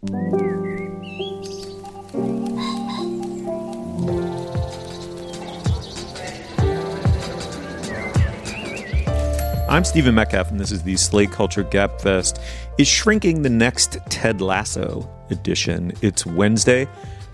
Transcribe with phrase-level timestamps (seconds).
[0.00, 0.12] I'm
[9.82, 12.40] Stephen Metcalf, and this is the Slate Culture Gabfest.
[12.78, 15.92] Is shrinking the next Ted Lasso edition?
[16.00, 16.86] It's Wednesday,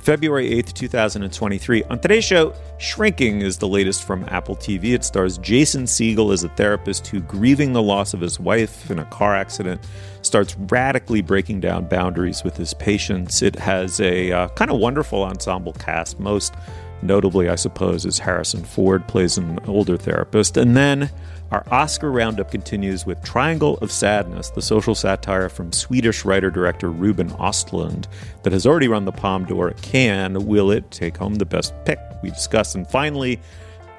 [0.05, 1.85] February 8th, 2023.
[1.85, 4.93] On today's show, Shrinking is the latest from Apple TV.
[4.93, 8.99] It stars Jason Segel as a therapist who, grieving the loss of his wife in
[8.99, 9.81] a car accident,
[10.21, 13.41] starts radically breaking down boundaries with his patients.
[13.41, 16.21] It has a uh, kind of wonderful ensemble cast.
[16.21, 16.53] Most
[17.01, 20.59] notably, I suppose, is Harrison Ford plays an older therapist.
[20.59, 21.11] And then
[21.55, 26.91] our Oscar roundup continues with Triangle of Sadness, the social satire from Swedish writer director
[26.91, 28.09] Ruben Ostlund
[28.43, 30.45] that has already run the Palme d'Or at Cannes.
[30.45, 32.01] Will it take home the best pick?
[32.25, 32.75] We discuss.
[32.75, 33.41] And finally,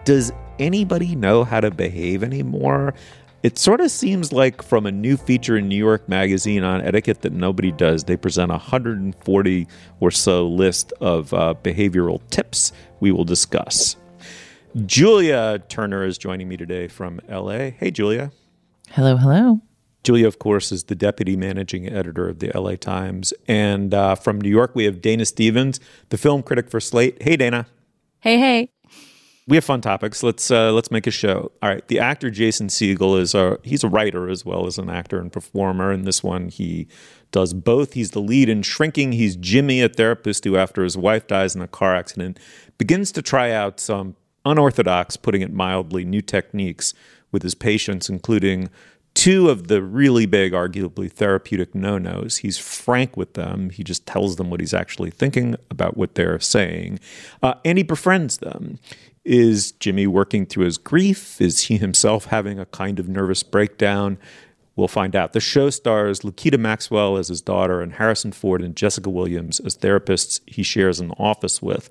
[0.03, 2.93] does anybody know how to behave anymore?
[3.41, 7.21] It sort of seems like from a new feature in New York Magazine on etiquette
[7.21, 8.03] that nobody does.
[8.03, 9.67] They present a 140
[10.01, 13.95] or so list of uh, behavioral tips we will discuss.
[14.83, 17.69] Julia Turner is joining me today from LA.
[17.69, 18.33] Hey, Julia.
[18.89, 19.61] Hello, hello.
[20.03, 23.33] Julia, of course, is the deputy managing editor of the LA Times.
[23.47, 27.23] And uh, from New York, we have Dana Stevens, the film critic for Slate.
[27.23, 27.67] Hey, Dana.
[28.19, 28.69] Hey, hey.
[29.47, 30.23] We have fun topics.
[30.23, 31.51] Let's uh, let's make a show.
[31.61, 31.87] All right.
[31.87, 35.31] The actor Jason Segel is a he's a writer as well as an actor and
[35.31, 35.93] performer.
[35.93, 36.87] In this one, he
[37.31, 37.93] does both.
[37.93, 39.13] He's the lead in Shrinking.
[39.13, 42.39] He's Jimmy, a therapist who, after his wife dies in a car accident,
[42.79, 46.93] begins to try out some unorthodox, putting it mildly, new techniques
[47.31, 48.69] with his patients, including
[49.15, 52.37] two of the really big, arguably therapeutic no nos.
[52.37, 53.71] He's frank with them.
[53.71, 56.99] He just tells them what he's actually thinking about what they're saying.
[57.41, 58.77] Uh, and he befriends them.
[59.23, 61.41] Is Jimmy working through his grief?
[61.41, 64.19] Is he himself having a kind of nervous breakdown?
[64.75, 65.31] We'll find out.
[65.31, 69.77] The show stars Lukita Maxwell as his daughter and Harrison Ford and Jessica Williams as
[69.77, 71.89] therapists he shares an office with.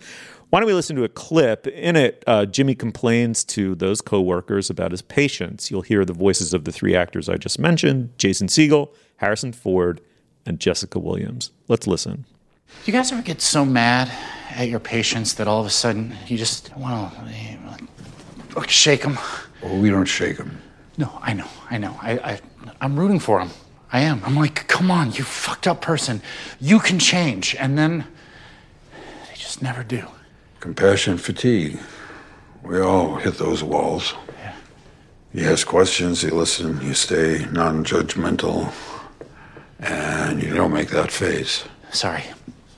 [0.55, 1.67] Why don't we listen to a clip?
[1.67, 5.69] In it, uh, Jimmy complains to those coworkers about his patients.
[5.69, 10.01] You'll hear the voices of the three actors I just mentioned Jason Segel, Harrison Ford,
[10.47, 11.51] and Jessica Williams.
[11.67, 12.25] Let's listen.
[12.85, 14.13] You guys ever get so mad
[14.51, 17.13] at your patients that all of a sudden you just want
[18.55, 19.19] to shake them?
[19.61, 20.63] Well, we don't shake them.
[20.97, 21.99] No, I know, I know.
[22.01, 22.41] I, I,
[22.81, 23.51] I'm rooting for them.
[23.93, 24.23] I am.
[24.25, 26.23] I'm like, come on, you fucked up person.
[26.61, 27.57] You can change.
[27.57, 28.05] And then
[28.93, 30.07] they just never do.
[30.65, 31.79] Compassion fatigue.
[32.63, 34.15] We all hit those walls.
[34.39, 34.55] Yeah.
[35.35, 38.73] You ask questions, you listen, you stay non judgmental,
[39.79, 41.65] and you don't make that face.
[41.93, 42.25] Sorry.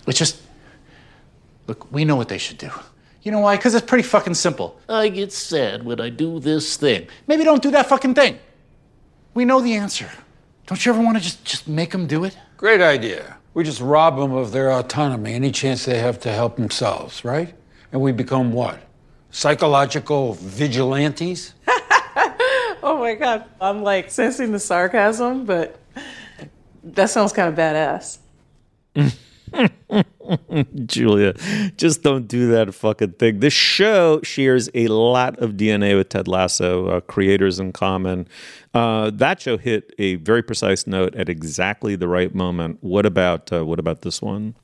[0.09, 0.43] It's just.
[1.69, 2.73] Look, we know what they should do.
[3.23, 3.55] You know why?
[3.55, 4.81] Because it's pretty fucking simple.
[4.89, 7.07] I get sad when I do this thing.
[7.29, 8.41] Maybe don't do that fucking thing.
[9.35, 10.11] We know the answer.
[10.67, 12.37] Don't you ever want to just, just make them do it?
[12.57, 13.37] Great idea.
[13.55, 17.55] We just rob them of their autonomy, any chance they have to help themselves, right?
[17.93, 18.81] And we become what?
[19.31, 21.55] Psychological vigilantes?
[22.83, 23.45] oh my God.
[23.61, 25.79] I'm like sensing the sarcasm, but
[26.83, 28.19] that sounds kind of badass.
[30.87, 31.35] Julia,
[31.77, 33.41] just don't do that fucking thing.
[33.41, 38.27] This show shares a lot of DNA with Ted Lasso, uh, creators in common.
[38.75, 42.79] Uh, that show hit a very precise note at exactly the right moment.
[42.81, 44.55] What about uh, what about this one?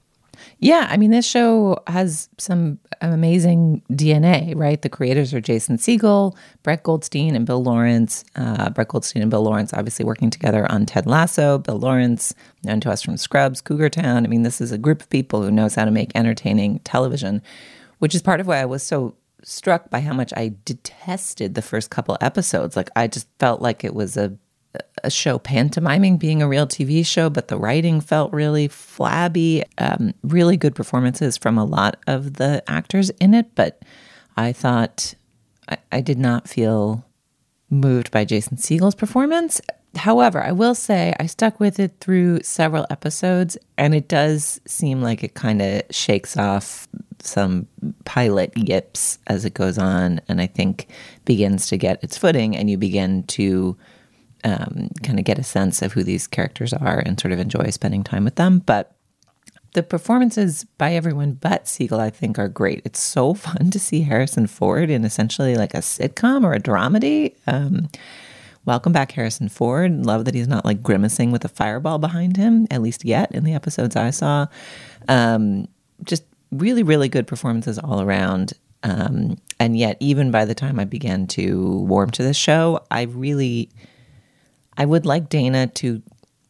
[0.59, 4.81] Yeah, I mean, this show has some amazing DNA, right?
[4.81, 8.25] The creators are Jason Segel, Brett Goldstein, and Bill Lawrence.
[8.37, 11.59] Uh, Brett Goldstein and Bill Lawrence obviously working together on Ted Lasso.
[11.59, 12.35] Bill Lawrence,
[12.65, 14.25] known to us from Scrubs, Cougar Town.
[14.25, 17.43] I mean, this is a group of people who knows how to make entertaining television,
[17.99, 21.63] which is part of why I was so struck by how much I detested the
[21.63, 22.77] first couple episodes.
[22.77, 24.37] Like, I just felt like it was a
[25.05, 29.65] a show pantomiming being a real TV show, but the writing felt really flabby.
[29.79, 33.83] Um, really good performances from a lot of the actors in it, but
[34.37, 35.15] I thought
[35.69, 37.05] I, I did not feel
[37.71, 39.61] moved by Jason Segel's performance.
[39.97, 45.03] However, I will say I stuck with it through several episodes, and it does seem
[45.03, 46.89] like it kind of shakes off
[47.21, 47.67] some
[48.05, 50.89] pilot yips as it goes on, and I think
[51.25, 53.77] begins to get its footing, and you begin to
[54.45, 57.71] um, kind of get a sense of who these characters are and sort of enjoy
[57.71, 58.61] spending time with them.
[58.61, 58.95] But
[59.75, 62.83] the performances by everyone but Segel, I think, are great.
[62.85, 67.35] It's so fun to see Harrison Ford in essentially like a sitcom or a dramedy.
[67.47, 67.89] Um,
[68.65, 70.05] welcome back, Harrison Ford.
[70.05, 73.45] Love that he's not like grimacing with a fireball behind him, at least yet in
[73.45, 74.47] the episodes I saw.
[75.09, 75.69] Um,
[76.05, 78.53] just really, really good performances all around.
[78.83, 83.03] Um, and yet, even by the time I began to warm to this show, I
[83.03, 83.71] really
[84.77, 86.03] I would like Dana to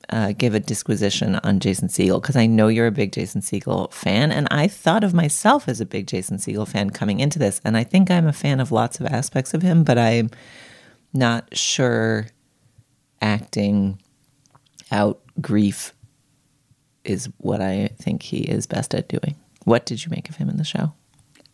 [0.09, 3.93] uh, give a disquisition on Jason Segel because I know you're a big Jason Segel
[3.93, 7.61] fan, and I thought of myself as a big Jason Segel fan coming into this,
[7.65, 10.31] and I think I'm a fan of lots of aspects of him, but I'm
[11.13, 12.27] not sure
[13.21, 14.01] acting
[14.91, 15.95] out grief
[17.05, 19.37] is what I think he is best at doing.
[19.65, 20.93] What did you make of him in the show?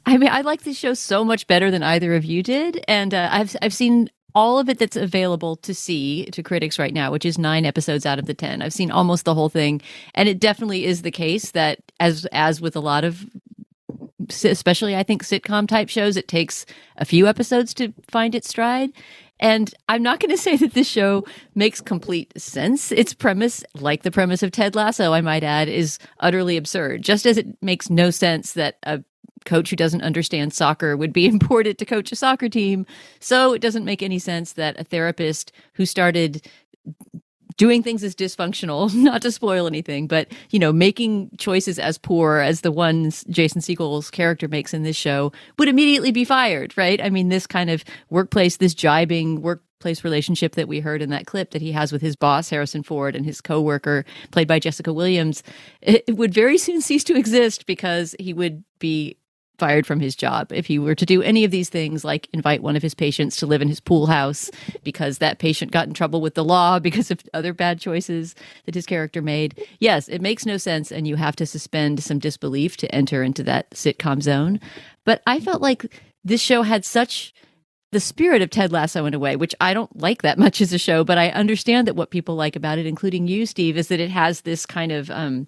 [0.05, 3.12] I mean, I like this show so much better than either of you did, and
[3.12, 7.11] uh, I've I've seen all of it that's available to see to critics right now,
[7.11, 8.62] which is nine episodes out of the 10.
[8.62, 9.82] I've seen almost the whole thing.
[10.14, 13.26] And it definitely is the case that, as, as with a lot of,
[14.31, 16.67] especially I think sitcom type shows, it takes
[16.99, 18.93] a few episodes to find its stride.
[19.40, 21.25] And I'm not going to say that this show
[21.56, 22.93] makes complete sense.
[22.93, 27.02] Its premise, like the premise of Ted Lasso, I might add, is utterly absurd.
[27.02, 29.02] Just as it makes no sense that a
[29.44, 32.87] coach who doesn't understand soccer would be imported to coach a soccer team.
[33.20, 36.46] So it doesn't make any sense that a therapist who started
[37.58, 42.38] doing things as dysfunctional, not to spoil anything, but you know, making choices as poor
[42.38, 47.02] as the ones Jason Segel's character makes in this show would immediately be fired, right?
[47.02, 51.26] I mean, this kind of workplace, this jibing workplace relationship that we heard in that
[51.26, 54.93] clip that he has with his boss Harrison Ford and his coworker played by Jessica
[54.93, 55.43] Williams,
[55.82, 59.17] it would very soon cease to exist because he would be
[59.59, 60.53] fired from his job.
[60.53, 63.37] If he were to do any of these things like invite one of his patients
[63.37, 64.51] to live in his pool house
[64.85, 68.35] because that patient got in trouble with the law because of other bad choices
[68.65, 72.19] that his character made yes it makes no sense and you have to suspend some
[72.19, 74.61] disbelief to enter into that sitcom zone.
[75.05, 77.35] But i felt like this show had such
[77.91, 80.73] the spirit of Ted Lasso in a way, which I don't like that much as
[80.73, 83.89] a show, but I understand that what people like about it, including you, Steve, is
[83.89, 85.47] that it has this kind of um,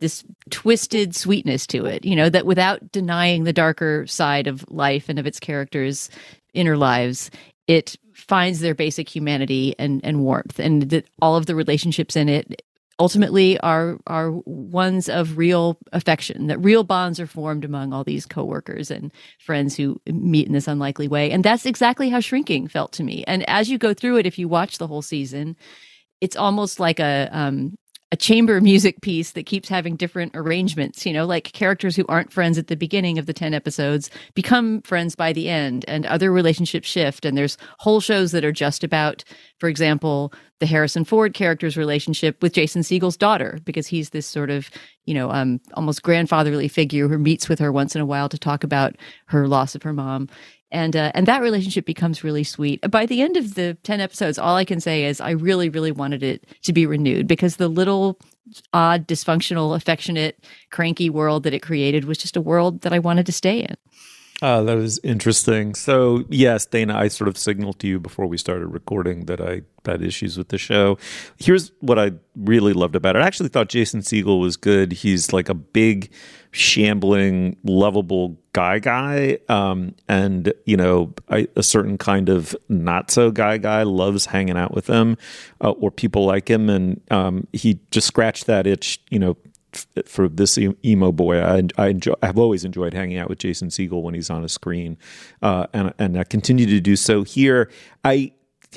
[0.00, 5.08] this twisted sweetness to it, you know, that without denying the darker side of life
[5.08, 6.10] and of its characters'
[6.54, 7.30] inner lives,
[7.66, 10.58] it finds their basic humanity and, and warmth.
[10.58, 12.62] And that all of the relationships in it
[13.00, 18.26] ultimately are are ones of real affection that real bonds are formed among all these
[18.26, 22.92] coworkers and friends who meet in this unlikely way and that's exactly how shrinking felt
[22.92, 25.56] to me and as you go through it if you watch the whole season
[26.20, 27.74] it's almost like a um,
[28.12, 32.32] a chamber music piece that keeps having different arrangements, you know, like characters who aren't
[32.32, 36.32] friends at the beginning of the 10 episodes become friends by the end and other
[36.32, 37.24] relationships shift.
[37.24, 39.22] And there's whole shows that are just about,
[39.58, 44.50] for example, the Harrison Ford character's relationship with Jason Segel's daughter, because he's this sort
[44.50, 44.70] of,
[45.06, 48.38] you know, um, almost grandfatherly figure who meets with her once in a while to
[48.38, 48.96] talk about
[49.26, 50.28] her loss of her mom
[50.72, 52.80] and uh, and that relationship becomes really sweet.
[52.90, 55.92] By the end of the ten episodes, all I can say is I really, really
[55.92, 58.18] wanted it to be renewed because the little
[58.72, 63.26] odd, dysfunctional, affectionate, cranky world that it created was just a world that I wanted
[63.26, 63.76] to stay in.
[64.42, 65.74] Uh, that was interesting.
[65.74, 69.62] So, yes, Dana, I sort of signaled to you before we started recording that I
[69.84, 70.96] had issues with the show.
[71.36, 73.18] Here's what I really loved about it.
[73.22, 74.92] I actually thought Jason Segel was good.
[74.92, 76.10] He's like a big,
[76.52, 79.38] shambling, lovable guy guy.
[79.48, 84.56] Um, and, you know, I, a certain kind of not so guy guy loves hanging
[84.56, 85.16] out with him
[85.60, 86.68] uh, or people like him.
[86.68, 89.36] And um, he just scratched that itch, you know,
[90.04, 94.02] for this emo boy, I, I enjoy, I've always enjoyed hanging out with Jason Segel
[94.02, 94.98] when he's on a screen,
[95.42, 97.70] uh, and and I continue to do so here.
[98.04, 98.32] I,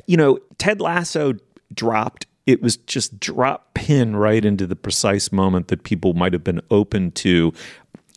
[0.06, 1.34] you know, Ted Lasso
[1.74, 2.28] dropped.
[2.46, 6.62] It was just drop pin right into the precise moment that people might have been
[6.70, 7.54] open to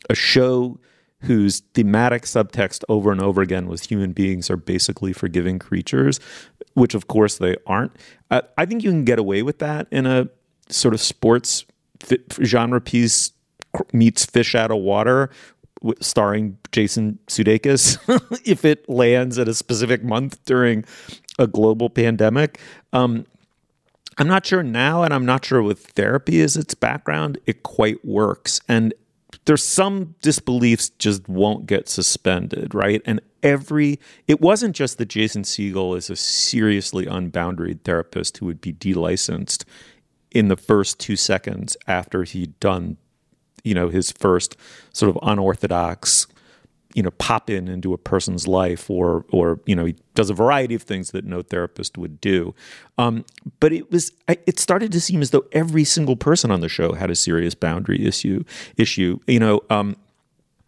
[0.09, 0.79] a show
[1.21, 6.19] whose thematic subtext over and over again was human beings are basically forgiving creatures,
[6.73, 7.91] which of course they aren't.
[8.29, 10.29] Uh, I think you can get away with that in a
[10.69, 11.65] sort of sports
[12.43, 13.31] genre piece
[13.93, 15.29] meets Fish Out of Water,
[15.99, 17.97] starring Jason Sudeikis,
[18.45, 20.85] if it lands at a specific month during
[21.39, 22.59] a global pandemic.
[22.93, 23.25] Um,
[24.17, 28.03] I'm not sure now, and I'm not sure with therapy as its background, it quite
[28.03, 28.59] works.
[28.67, 28.93] And
[29.47, 33.01] there's some disbeliefs just won't get suspended, right?
[33.05, 38.59] And every it wasn't just that Jason Segel is a seriously unboundaried therapist who would
[38.59, 39.63] be delicensed
[40.31, 42.97] in the first two seconds after he'd done,
[43.63, 44.57] you know, his first
[44.91, 46.27] sort of unorthodox
[46.97, 50.33] you know pop in into a person's life or or you know he does a
[50.33, 52.55] variety of things that no therapist would do.
[52.97, 53.23] Um,
[53.59, 56.93] but it was it started to seem as though every single person on the show
[56.93, 58.43] had a serious boundary issue
[58.77, 59.95] issue you know um,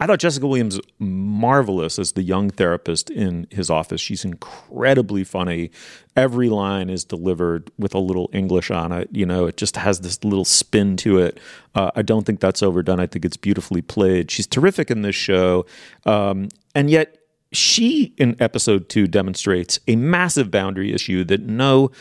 [0.01, 4.00] I thought Jessica Williams marvelous as the young therapist in his office.
[4.00, 5.72] She's incredibly funny.
[6.15, 9.10] Every line is delivered with a little English on it.
[9.12, 11.39] You know, it just has this little spin to it.
[11.75, 13.01] Uh, I don't think that's overdone.
[13.01, 14.32] I think it's beautifully played.
[14.32, 15.65] She's terrific in this show,
[16.06, 17.18] um, and yet
[17.51, 21.91] she in episode two demonstrates a massive boundary issue that no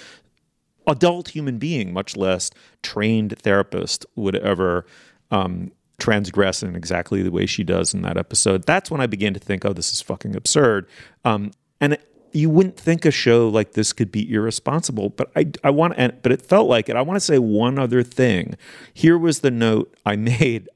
[0.86, 2.50] adult human being, much less
[2.82, 4.86] trained therapist, would ever.
[5.30, 8.64] Um, transgress in exactly the way she does in that episode.
[8.64, 10.88] That's when I began to think, oh, this is fucking absurd.
[11.24, 11.50] Um,
[11.80, 11.98] and
[12.32, 16.14] you wouldn't think a show like this could be irresponsible, but I, I want to,
[16.22, 16.96] but it felt like it.
[16.96, 18.56] I want to say one other thing.
[18.94, 20.68] Here was the note I made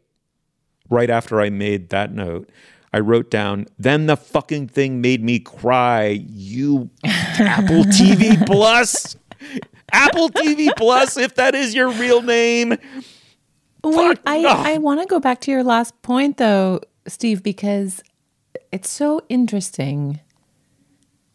[0.89, 2.51] right after I made that note.
[2.95, 6.23] I wrote down, then the fucking thing made me cry.
[6.29, 9.17] You Apple TV Plus.
[9.91, 12.77] Apple TV Plus, if that is your real name.
[13.85, 18.03] Wait, I, I want to go back to your last point though, Steve, because
[18.71, 20.21] it's so interesting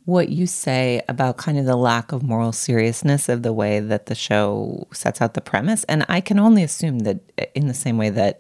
[0.06, 4.06] what you say about kind of the lack of moral seriousness of the way that
[4.06, 5.84] the show sets out the premise.
[5.86, 7.20] And I can only assume that
[7.54, 8.40] in the same way that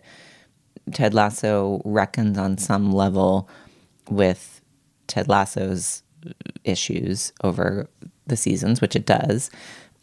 [0.93, 3.49] Ted Lasso reckons on some level
[4.09, 4.61] with
[5.07, 6.03] Ted Lasso's
[6.63, 7.89] issues over
[8.27, 9.49] the seasons, which it does,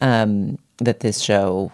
[0.01, 1.71] um, that this show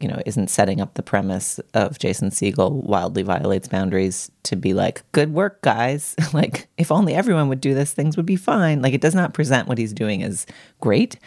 [0.00, 4.74] you know, isn't setting up the premise of Jason Segel wildly violates boundaries to be
[4.74, 6.14] like, good work, guys.
[6.32, 8.82] like, if only everyone would do this, things would be fine.
[8.82, 10.46] Like, it does not present what he's doing as
[10.80, 11.18] great.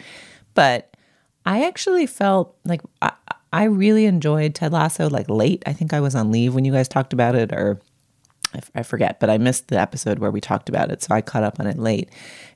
[0.54, 0.96] But
[1.44, 3.12] I actually felt like I,
[3.52, 5.62] I really enjoyed Ted Lasso, like late.
[5.66, 7.80] I think I was on leave when you guys talked about it, or
[8.74, 11.02] I forget, but I missed the episode where we talked about it.
[11.02, 12.10] So I caught up on it late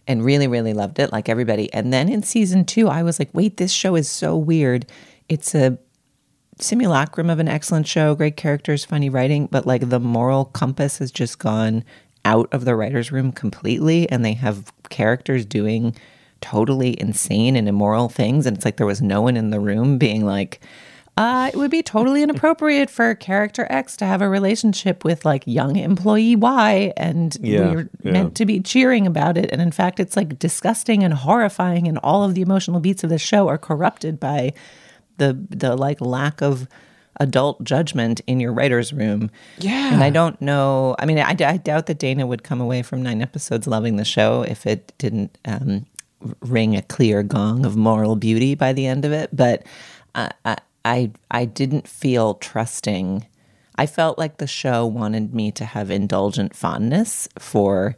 [0.06, 1.72] and really, really loved it, like everybody.
[1.72, 4.86] And then in season two, I was like, wait, this show is so weird
[5.30, 5.78] it's a
[6.58, 11.10] simulacrum of an excellent show, great characters, funny writing, but like the moral compass has
[11.10, 11.84] just gone
[12.26, 15.96] out of the writer's room completely and they have characters doing
[16.42, 18.44] totally insane and immoral things.
[18.44, 20.60] And it's like there was no one in the room being like,
[21.16, 25.42] uh, it would be totally inappropriate for character X to have a relationship with like
[25.46, 28.12] young employee Y, and yeah, we're yeah.
[28.12, 29.50] meant to be cheering about it.
[29.52, 33.10] And in fact, it's like disgusting and horrifying, and all of the emotional beats of
[33.10, 34.54] the show are corrupted by
[35.20, 36.66] the the like lack of
[37.20, 39.30] adult judgment in your writer's room.
[39.58, 39.92] Yeah.
[39.92, 40.96] And I don't know.
[40.98, 44.04] I mean, I, I doubt that Dana would come away from nine episodes loving the
[44.04, 45.86] show if it didn't um,
[46.40, 49.28] ring a clear gong of moral beauty by the end of it.
[49.34, 49.64] But
[50.14, 53.26] I, I, I didn't feel trusting.
[53.76, 57.96] I felt like the show wanted me to have indulgent fondness for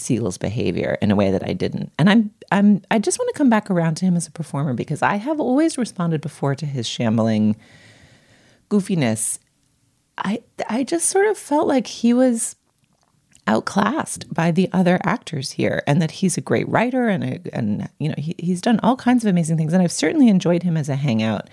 [0.00, 1.92] Segel's behavior in a way that I didn't.
[1.98, 4.74] And I'm I'm I just want to come back around to him as a performer
[4.74, 7.56] because I have always responded before to his shambling
[8.70, 9.38] goofiness.
[10.18, 12.56] I I just sort of felt like he was
[13.46, 17.88] outclassed by the other actors here and that he's a great writer and a, and
[17.98, 20.76] you know he, he's done all kinds of amazing things and I've certainly enjoyed him
[20.76, 21.48] as a hangout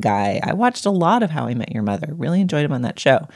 [0.00, 0.40] guy.
[0.42, 2.14] I watched a lot of How I Met Your Mother.
[2.14, 3.28] Really enjoyed him on that show.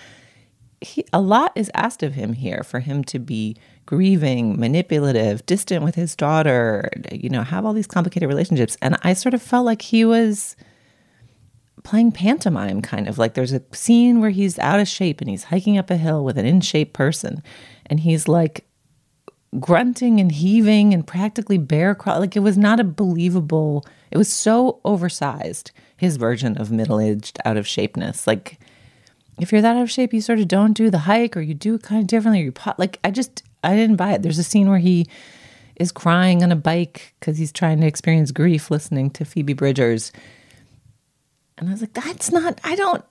[0.81, 3.57] He, a lot is asked of him here for him to be
[3.87, 8.77] grieving, manipulative, distant with his daughter, you know, have all these complicated relationships.
[8.81, 10.57] And I sort of felt like he was
[11.83, 15.45] playing pantomime, kind of like there's a scene where he's out of shape and he's
[15.45, 17.43] hiking up a hill with an in shape person.
[17.87, 18.67] And he's like
[19.59, 21.97] grunting and heaving and practically bear.
[22.07, 27.39] Like it was not a believable, it was so oversized, his version of middle aged
[27.45, 28.27] out of shapeness.
[28.27, 28.61] Like,
[29.41, 31.55] if you're that out of shape, you sort of don't do the hike or you
[31.55, 32.79] do it kind of differently or you pot.
[32.79, 34.23] Like, I just, I didn't buy it.
[34.23, 35.07] There's a scene where he
[35.77, 40.13] is crying on a bike because he's trying to experience grief listening to Phoebe Bridgers.
[41.57, 43.05] And I was like, that's not, I don't,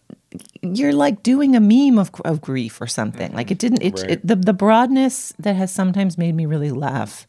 [0.61, 3.33] you're like doing a meme of, of grief or something.
[3.33, 4.11] Like it didn't, it, right.
[4.11, 7.27] it, the, the broadness that has sometimes made me really laugh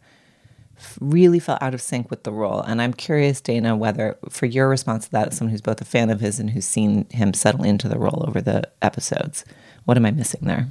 [1.01, 2.61] really felt out of sync with the role.
[2.61, 5.85] And I'm curious, Dana, whether for your response to that, as someone who's both a
[5.85, 9.45] fan of his and who's seen him settle into the role over the episodes,
[9.85, 10.69] what am I missing there?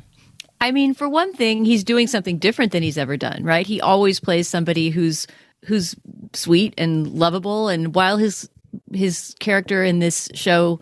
[0.59, 3.67] I mean, for one thing, he's doing something different than he's ever done, right?
[3.67, 5.27] He always plays somebody who's
[5.65, 5.95] who's
[6.33, 8.49] sweet and lovable and while his
[8.93, 10.79] his character in this show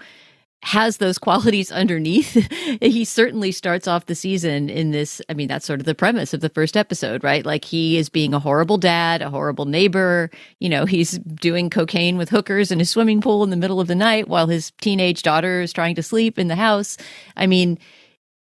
[0.65, 2.33] has those qualities underneath.
[2.81, 5.21] he certainly starts off the season in this.
[5.29, 7.45] I mean, that's sort of the premise of the first episode, right?
[7.45, 10.31] Like he is being a horrible dad, a horrible neighbor.
[10.59, 13.87] You know, he's doing cocaine with hookers in his swimming pool in the middle of
[13.87, 16.97] the night while his teenage daughter is trying to sleep in the house.
[17.37, 17.77] I mean,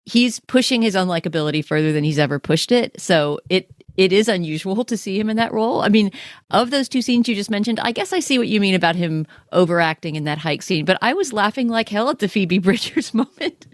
[0.05, 3.01] he's pushing his unlikability further than he's ever pushed it.
[3.01, 5.83] So it it is unusual to see him in that role.
[5.83, 6.11] I mean,
[6.51, 8.97] of those two scenes you just mentioned, I guess I see what you mean about
[8.97, 12.59] him overacting in that hike scene, but I was laughing like hell at the Phoebe
[12.61, 13.67] Bridgers moment.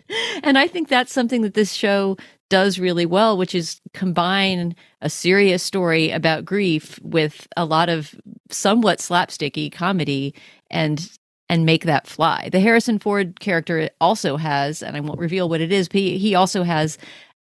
[0.43, 2.17] and I think that's something that this show
[2.49, 8.15] does really well, which is combine a serious story about grief with a lot of
[8.51, 10.35] somewhat slapsticky comedy
[10.71, 11.11] and
[11.51, 12.49] and make that fly.
[12.53, 16.19] The Harrison Ford character also has, and I won't reveal what it is, but he,
[16.19, 16.99] he also has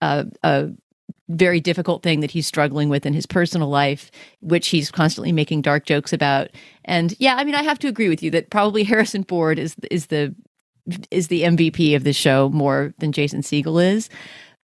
[0.00, 0.70] a, a
[1.30, 4.10] very difficult thing that he's struggling with in his personal life,
[4.40, 6.48] which he's constantly making dark jokes about.
[6.84, 9.76] And yeah, I mean, I have to agree with you that probably Harrison Ford is
[9.90, 10.34] is the
[11.10, 14.08] is the MVP of the show more than Jason Segel is.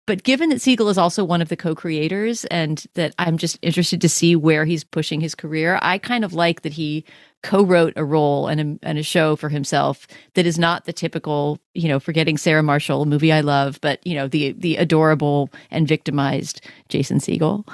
[0.05, 4.01] But given that Segel is also one of the co-creators and that I'm just interested
[4.01, 7.05] to see where he's pushing his career, I kind of like that he
[7.41, 11.59] co-wrote a role and a, and a show for himself that is not the typical,
[11.73, 15.87] you know, forgetting Sarah Marshall movie I love, but you know, the the adorable and
[15.87, 17.65] victimized Jason Segel.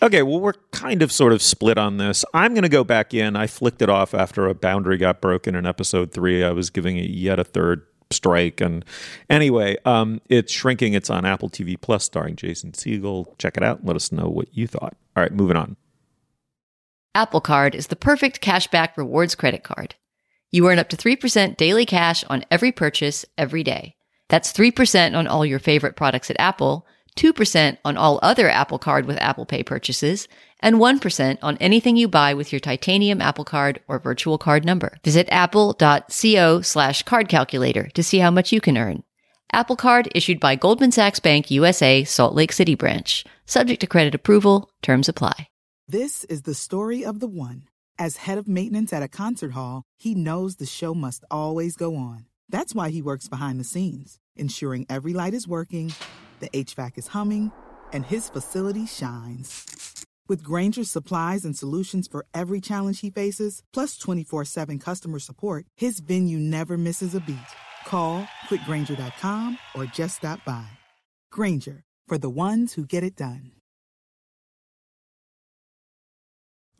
[0.00, 2.24] Okay, well, we're kind of sort of split on this.
[2.32, 3.34] I'm going to go back in.
[3.34, 6.44] I flicked it off after a boundary got broken in episode three.
[6.44, 8.60] I was giving it yet a third strike.
[8.60, 8.84] And
[9.28, 10.94] anyway, um, it's shrinking.
[10.94, 13.36] It's on Apple TV Plus, starring Jason Segel.
[13.38, 13.78] Check it out.
[13.78, 14.96] And Let us know what you thought.
[15.16, 15.76] All right, moving on.
[17.14, 19.94] Apple Card is the perfect cashback rewards credit card.
[20.50, 23.96] You earn up to 3% daily cash on every purchase every day.
[24.28, 26.86] That's 3% on all your favorite products at Apple,
[27.18, 30.28] 2% on all other Apple Card with Apple Pay purchases,
[30.60, 34.96] and 1% on anything you buy with your titanium Apple Card or virtual card number.
[35.04, 39.02] Visit apple.co slash card calculator to see how much you can earn.
[39.52, 43.24] Apple Card issued by Goldman Sachs Bank USA, Salt Lake City branch.
[43.46, 45.48] Subject to credit approval, terms apply.
[45.88, 47.64] This is the story of the one.
[47.98, 51.96] As head of maintenance at a concert hall, he knows the show must always go
[51.96, 52.26] on.
[52.48, 55.92] That's why he works behind the scenes, ensuring every light is working,
[56.40, 57.52] the HVAC is humming,
[57.92, 60.06] and his facility shines.
[60.28, 65.66] With Grainger's supplies and solutions for every challenge he faces, plus 24 7 customer support,
[65.76, 67.36] his venue never misses a beat.
[67.86, 70.68] Call clickgrainger.com or just stop by.
[71.32, 73.52] Granger, for the ones who get it done.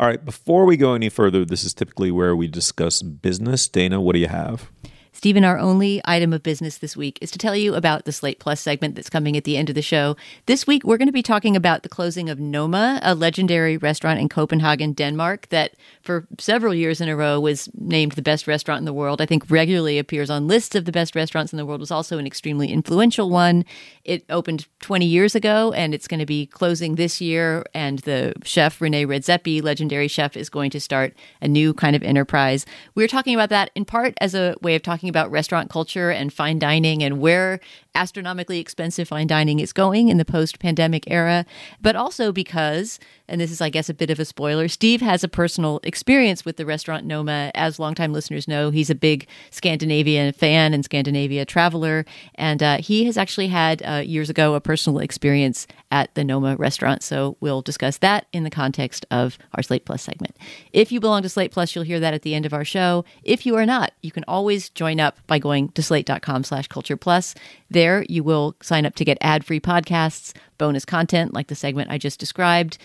[0.01, 3.67] All right, before we go any further, this is typically where we discuss business.
[3.67, 4.71] Dana, what do you have?
[5.19, 8.39] Stephen, our only item of business this week is to tell you about the Slate
[8.39, 10.17] Plus segment that's coming at the end of the show.
[10.47, 14.21] This week, we're going to be talking about the closing of Noma, a legendary restaurant
[14.21, 15.73] in Copenhagen, Denmark, that
[16.09, 19.21] for several years in a row was named the best restaurant in the world.
[19.21, 22.17] I think regularly appears on lists of the best restaurants in the world, was also
[22.17, 23.67] an extremely influential one.
[24.05, 27.63] It opened 20 years ago and it's going to be closing this year.
[27.75, 32.03] And the chef, Rene Redzepi, legendary chef, is going to start a new kind of
[32.03, 32.65] enterprise.
[32.95, 36.11] We we're talking about that in part as a way of talking about restaurant culture
[36.11, 37.61] and fine dining and where
[37.95, 41.45] astronomically expensive fine dining is going in the post pandemic era,
[41.83, 45.25] but also because, and this is, I guess, a bit of a spoiler, Steve has
[45.25, 45.98] a personal experience
[46.45, 47.51] with the restaurant Noma.
[47.55, 52.05] As longtime listeners know, he's a big Scandinavian fan and Scandinavia traveler.
[52.35, 56.57] And uh, he has actually had uh, years ago a personal experience at the Noma
[56.57, 57.03] restaurant.
[57.03, 60.37] So we'll discuss that in the context of our Slate Plus segment.
[60.73, 63.05] If you belong to Slate Plus, you'll hear that at the end of our show.
[63.23, 66.97] If you are not, you can always join up by going to slate.com slash culture
[66.97, 67.35] plus.
[67.71, 71.91] There, you will sign up to get ad free podcasts, bonus content like the segment
[71.91, 72.79] I just described,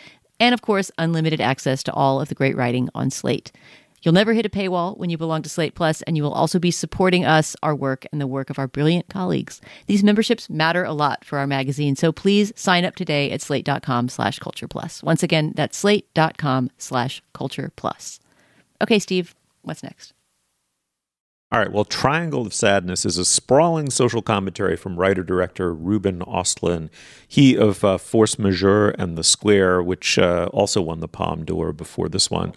[0.44, 3.54] and of course, unlimited access to all of the great writing on Slate.
[4.02, 6.60] You'll never hit a paywall when you belong to Slate Plus, and you will also
[6.60, 9.62] be supporting us, our work, and the work of our brilliant colleagues.
[9.88, 14.10] These memberships matter a lot for our magazine, so please sign up today at slate.com
[14.10, 15.02] slash culture plus.
[15.02, 18.20] Once again, that's slate.com slash culture plus.
[18.82, 20.14] Okay, Steve, what's next?
[21.54, 21.72] All right.
[21.72, 26.90] Well, Triangle of Sadness is a sprawling social commentary from writer director Ruben Ostlund.
[27.28, 31.72] He of uh, Force Majeure and The Square, which uh, also won the Palme d'Or
[31.72, 32.54] before this one.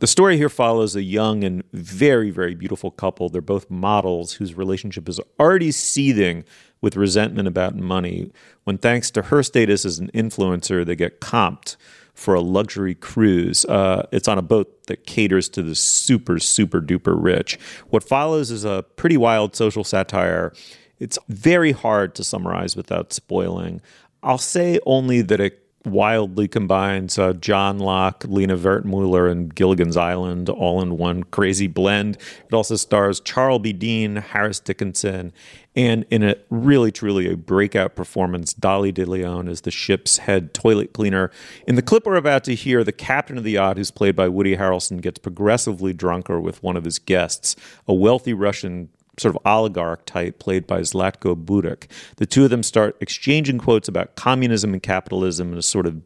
[0.00, 3.28] The story here follows a young and very, very beautiful couple.
[3.28, 6.44] They're both models whose relationship is already seething
[6.80, 8.32] with resentment about money
[8.64, 11.76] when, thanks to her status as an influencer, they get comped
[12.14, 13.64] for a luxury cruise.
[13.64, 17.58] Uh, it's on a boat that caters to the super, super duper rich.
[17.88, 20.52] What follows is a pretty wild social satire.
[20.98, 23.80] It's very hard to summarize without spoiling.
[24.22, 30.48] I'll say only that it wildly combines uh, John Locke, Lena Wertmuller, and Gilligan's Island
[30.48, 32.16] all in one crazy blend.
[32.46, 35.32] It also stars Charlbi Dean, Harris Dickinson,
[35.74, 40.52] and in a really, truly a breakout performance, Dolly De Leon is the ship's head
[40.52, 41.30] toilet cleaner.
[41.66, 44.28] In the clip we're about to hear, the captain of the yacht, who's played by
[44.28, 47.56] Woody Harrelson, gets progressively drunker with one of his guests,
[47.88, 51.86] a wealthy Russian sort of oligarch type played by Zlatko Burić.
[52.16, 56.00] The two of them start exchanging quotes about communism and capitalism and a sort of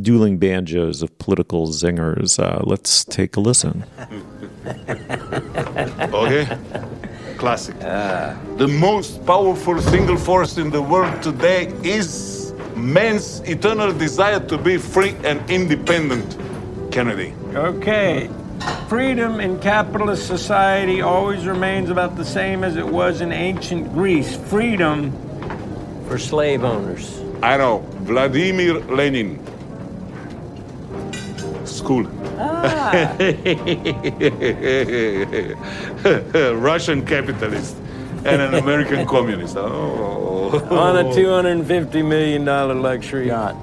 [0.00, 2.38] dueling banjos of political zingers.
[2.38, 3.84] Uh, let's take a listen.
[6.14, 6.58] okay.
[7.36, 7.78] Classic.
[7.78, 14.78] the most powerful single force in the world today is man's eternal desire to be
[14.78, 16.38] free and independent.
[16.90, 17.34] Kennedy.
[17.54, 18.30] Okay.
[18.88, 24.36] Freedom in capitalist society always remains about the same as it was in ancient Greece.
[24.36, 25.12] Freedom
[26.06, 27.20] for slave owners.
[27.42, 27.78] I know.
[28.02, 29.44] Vladimir Lenin.
[31.66, 32.06] School.
[32.38, 33.16] Ah.
[36.54, 37.76] Russian capitalist
[38.24, 39.56] and an American communist.
[39.56, 40.60] Oh.
[40.70, 43.56] On a $250 million luxury yacht.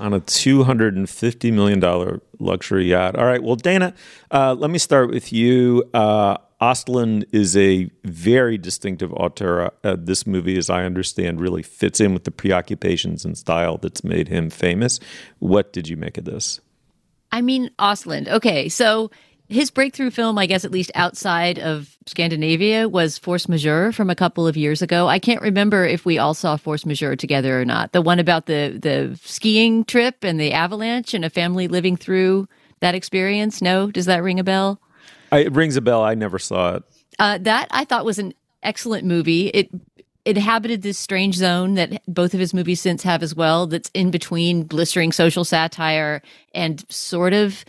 [0.00, 3.16] On a $250 million luxury yacht.
[3.16, 3.42] All right.
[3.42, 3.92] Well, Dana,
[4.30, 5.84] uh, let me start with you.
[5.92, 9.70] Uh, Ostlund is a very distinctive auteur.
[9.84, 14.02] Uh, this movie, as I understand, really fits in with the preoccupations and style that's
[14.02, 15.00] made him famous.
[15.38, 16.60] What did you make of this?
[17.32, 18.28] I mean, Ostlund.
[18.28, 19.10] Okay, so
[19.50, 24.14] his breakthrough film, I guess, at least outside of Scandinavia, was Force Majeure from a
[24.14, 25.08] couple of years ago.
[25.08, 27.92] I can't remember if we all saw Force Majeure together or not.
[27.92, 32.48] The one about the the skiing trip and the avalanche and a family living through
[32.78, 33.60] that experience.
[33.60, 34.80] No, does that ring a bell?
[35.32, 36.02] I, it rings a bell.
[36.02, 36.84] I never saw it.
[37.18, 39.48] Uh, that I thought was an excellent movie.
[39.48, 39.68] It
[40.24, 43.66] inhabited this strange zone that both of his movies since have as well.
[43.66, 46.22] That's in between blistering social satire
[46.54, 47.64] and sort of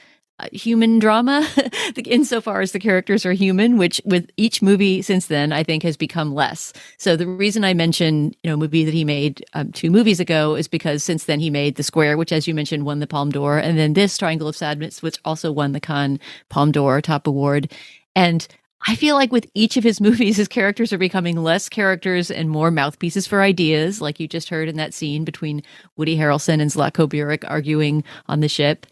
[0.52, 1.48] human drama,
[2.06, 3.78] insofar as the characters are human.
[3.78, 6.74] Which with each movie since then, I think has become less.
[6.98, 10.56] So the reason I mention you know movie that he made um, two movies ago
[10.56, 13.32] is because since then he made The Square, which as you mentioned won the Palme
[13.32, 17.28] d'Or, and then this Triangle of Sadness, which also won the Cannes Palme d'Or top
[17.28, 17.72] award,
[18.16, 18.48] and
[18.88, 22.50] I feel like with each of his movies, his characters are becoming less characters and
[22.50, 25.64] more mouthpieces for ideas, like you just heard in that scene between
[25.98, 28.88] Woody Harrelson and Zlatko Burić arguing on the ship,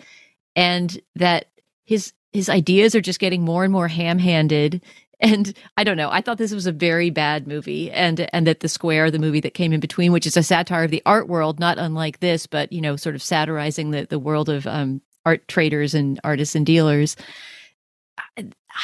[0.55, 1.45] and that
[1.85, 4.83] his his ideas are just getting more and more ham-handed.
[5.21, 6.09] And I don't know.
[6.09, 9.41] I thought this was a very bad movie, and and that the Square, the movie
[9.41, 12.47] that came in between, which is a satire of the art world, not unlike this,
[12.47, 16.55] but you know, sort of satirizing the the world of um, art traders and artists
[16.55, 17.17] and dealers.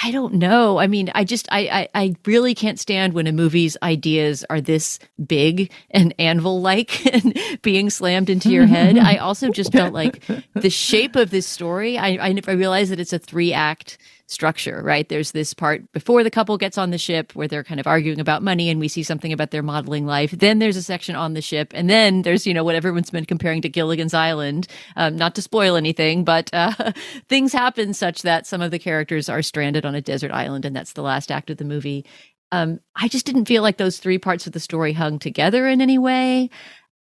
[0.03, 0.79] I don't know.
[0.79, 4.59] I mean, I just I, I I really can't stand when a movie's ideas are
[4.59, 8.97] this big and anvil like and being slammed into your head.
[8.97, 11.97] I also just felt like the shape of this story.
[11.97, 15.07] I I, I realized that it's a three act structure, right?
[15.07, 18.19] There's this part before the couple gets on the ship where they're kind of arguing
[18.19, 20.31] about money and we see something about their modeling life.
[20.31, 21.71] Then there's a section on the ship.
[21.75, 24.67] And then there's, you know, what everyone's been comparing to Gilligan's Island.
[24.95, 26.93] Um, not to spoil anything, but uh,
[27.29, 30.65] things happen such that some of the characters are stranded on a desert island.
[30.65, 32.05] And that's the last act of the movie.
[32.51, 35.81] Um, I just didn't feel like those three parts of the story hung together in
[35.81, 36.49] any way.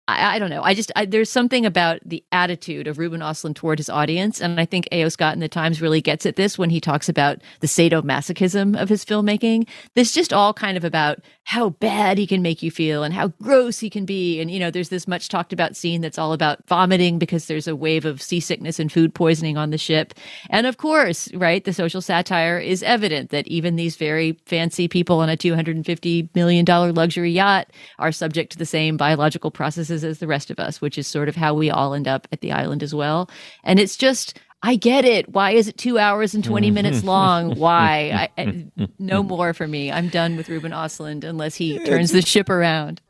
[0.10, 0.64] I, I don't know.
[0.64, 4.60] I just I, there's something about the attitude of Ruben Ostlund toward his audience, and
[4.60, 5.10] I think A.O.
[5.10, 8.90] Scott in the Times really gets at this when he talks about the sadomasochism of
[8.90, 9.68] his filmmaking.
[9.94, 13.28] This just all kind of about how bad he can make you feel and how
[13.28, 16.34] gross he can be, and you know, there's this much talked about scene that's all
[16.34, 20.14] about vomiting because there's a wave of seasickness and food poisoning on the ship,
[20.50, 25.20] and of course, right, the social satire is evident that even these very fancy people
[25.20, 27.68] on a 250 million dollar luxury yacht
[28.00, 31.30] are subject to the same biological processes as the rest of us, which is sort
[31.30, 33.30] of how we all end up at the island as well.
[33.64, 35.30] And it's just, I get it.
[35.30, 37.56] Why is it two hours and 20 minutes long?
[37.56, 38.30] Why?
[38.38, 38.68] I, I,
[39.00, 39.92] no more for me.
[39.92, 43.02] I'm done with Ruben Ostlund unless he turns the ship around.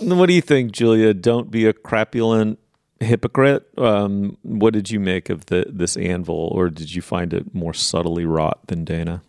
[0.00, 1.14] What do you think, Julia?
[1.14, 2.56] Don't be a crapulent
[3.00, 3.66] hypocrite.
[3.78, 7.74] Um, what did you make of the this anvil, or did you find it more
[7.74, 9.22] subtly wrought than Dana?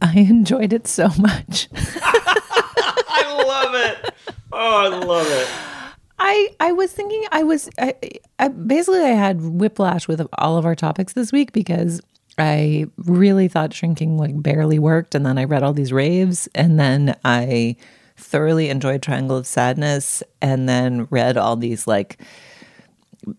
[0.00, 1.68] I enjoyed it so much.
[1.74, 4.14] I love it.
[4.52, 5.75] Oh, I love it.
[6.18, 7.94] I I was thinking I was I,
[8.38, 12.00] I basically I had whiplash with all of our topics this week because
[12.38, 16.78] I really thought shrinking like barely worked and then I read all these raves and
[16.78, 17.76] then I
[18.16, 22.18] thoroughly enjoyed Triangle of Sadness and then read all these like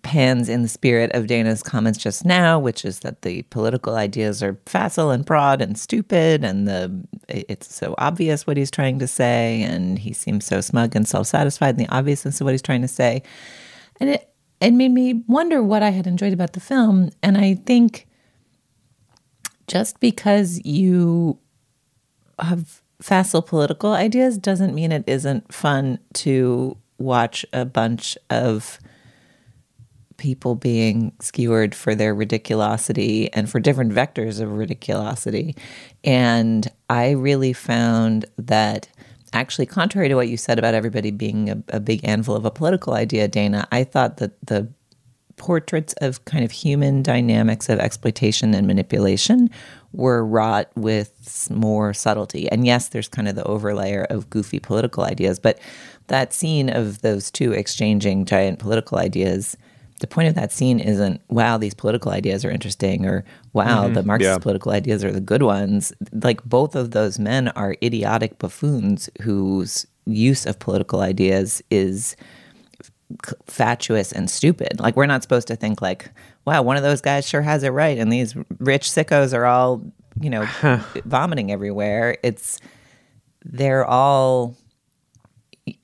[0.01, 4.43] pans in the spirit of Dana's comments just now, which is that the political ideas
[4.43, 9.07] are facile and broad and stupid, and the it's so obvious what he's trying to
[9.07, 12.61] say, and he seems so smug and self satisfied in the obviousness of what he's
[12.61, 13.23] trying to say.
[13.99, 17.11] And it it made me wonder what I had enjoyed about the film.
[17.21, 18.07] And I think
[19.67, 21.37] just because you
[22.39, 28.79] have facile political ideas doesn't mean it isn't fun to watch a bunch of
[30.17, 35.57] people being skewered for their ridiculosity and for different vectors of ridiculosity.
[36.03, 38.89] And I really found that
[39.33, 42.51] actually, contrary to what you said about everybody being a, a big anvil of a
[42.51, 44.67] political idea, Dana, I thought that the
[45.35, 49.49] portraits of kind of human dynamics of exploitation and manipulation
[49.93, 52.49] were wrought with more subtlety.
[52.51, 55.59] And yes, there's kind of the overlayer of goofy political ideas, but
[56.07, 59.55] that scene of those two exchanging giant political ideas
[59.99, 63.93] the point of that scene isn't wow these political ideas are interesting or wow mm-hmm.
[63.93, 64.37] the marxist yeah.
[64.37, 69.87] political ideas are the good ones like both of those men are idiotic buffoons whose
[70.05, 72.15] use of political ideas is
[73.45, 76.09] fatuous and stupid like we're not supposed to think like
[76.45, 79.81] wow one of those guys sure has it right and these rich sickos are all
[80.19, 80.45] you know
[81.05, 82.59] vomiting everywhere it's
[83.45, 84.55] they're all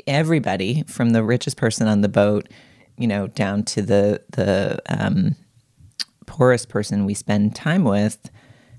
[0.05, 2.47] everybody from the richest person on the boat
[3.03, 5.35] you know, down to the the um,
[6.25, 8.31] poorest person we spend time with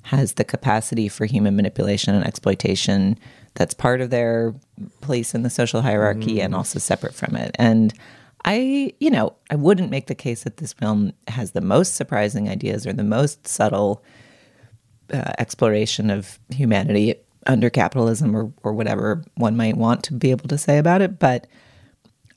[0.05, 3.19] has the capacity for human manipulation and exploitation
[3.53, 4.55] that's part of their
[5.03, 6.43] place in the social hierarchy mm.
[6.43, 7.55] and also separate from it.
[7.59, 7.93] And
[8.47, 12.49] I, you know, I wouldn't make the case that this film has the most surprising
[12.49, 14.03] ideas or the most subtle
[15.13, 20.49] uh, exploration of humanity under capitalism or, or whatever one might want to be able
[20.49, 21.19] to say about it.
[21.19, 21.47] But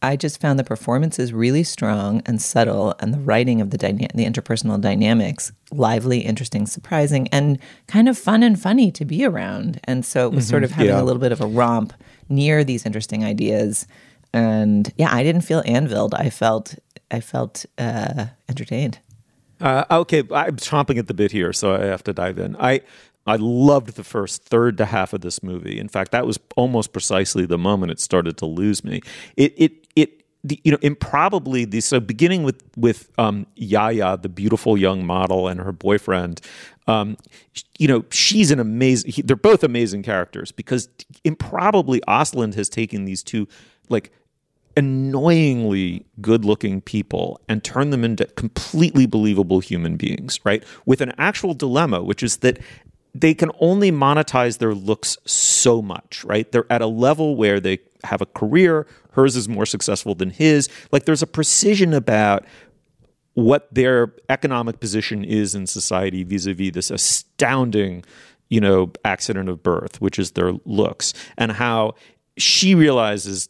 [0.01, 4.09] I just found the performances really strong and subtle, and the writing of the dyna-
[4.13, 9.79] the interpersonal dynamics lively, interesting, surprising, and kind of fun and funny to be around.
[9.85, 10.51] And so it was mm-hmm.
[10.51, 11.01] sort of having yeah.
[11.01, 11.93] a little bit of a romp
[12.29, 13.87] near these interesting ideas.
[14.33, 16.13] And yeah, I didn't feel anviled.
[16.13, 16.75] I felt
[17.09, 18.99] I felt uh, entertained.
[19.59, 22.55] Uh, okay, I'm chomping at the bit here, so I have to dive in.
[22.57, 22.81] I
[23.27, 25.79] I loved the first third to half of this movie.
[25.79, 29.01] In fact, that was almost precisely the moment it started to lose me.
[29.35, 30.23] It it it
[30.63, 35.59] you know improbably the so beginning with with um, Yaya, the beautiful young model, and
[35.59, 36.41] her boyfriend.
[36.87, 37.17] Um,
[37.77, 39.11] you know, she's an amazing.
[39.11, 40.87] He, they're both amazing characters because
[41.25, 43.47] improbably Ostlund has taken these two
[43.89, 44.11] like
[44.77, 50.63] annoyingly good-looking people and turned them into completely believable human beings, right?
[50.85, 52.59] With an actual dilemma, which is that
[53.21, 56.51] they can only monetize their looks so much, right?
[56.51, 60.69] They're at a level where they have a career, hers is more successful than his.
[60.91, 62.45] Like there's a precision about
[63.33, 68.03] what their economic position is in society vis-a-vis this astounding,
[68.49, 71.93] you know, accident of birth, which is their looks, and how
[72.37, 73.49] she realizes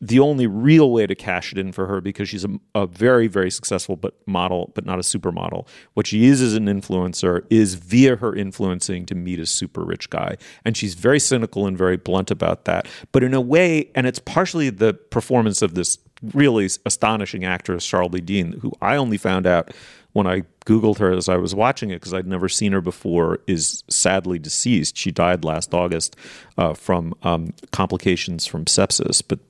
[0.00, 3.26] the only real way to cash it in for her because she's a, a, very
[3.26, 7.74] very successful but model but not a supermodel what she is as an influencer is
[7.74, 11.96] via her influencing to meet a super rich guy and she's very cynical and very
[11.96, 15.98] blunt about that but in a way and it's partially the performance of this
[16.34, 19.72] really astonishing actress Charlbi Dean who I only found out
[20.16, 23.40] when I Googled her as I was watching it because I'd never seen her before,
[23.46, 24.96] is sadly deceased.
[24.96, 26.16] She died last August
[26.56, 29.22] uh, from um, complications from sepsis.
[29.26, 29.40] But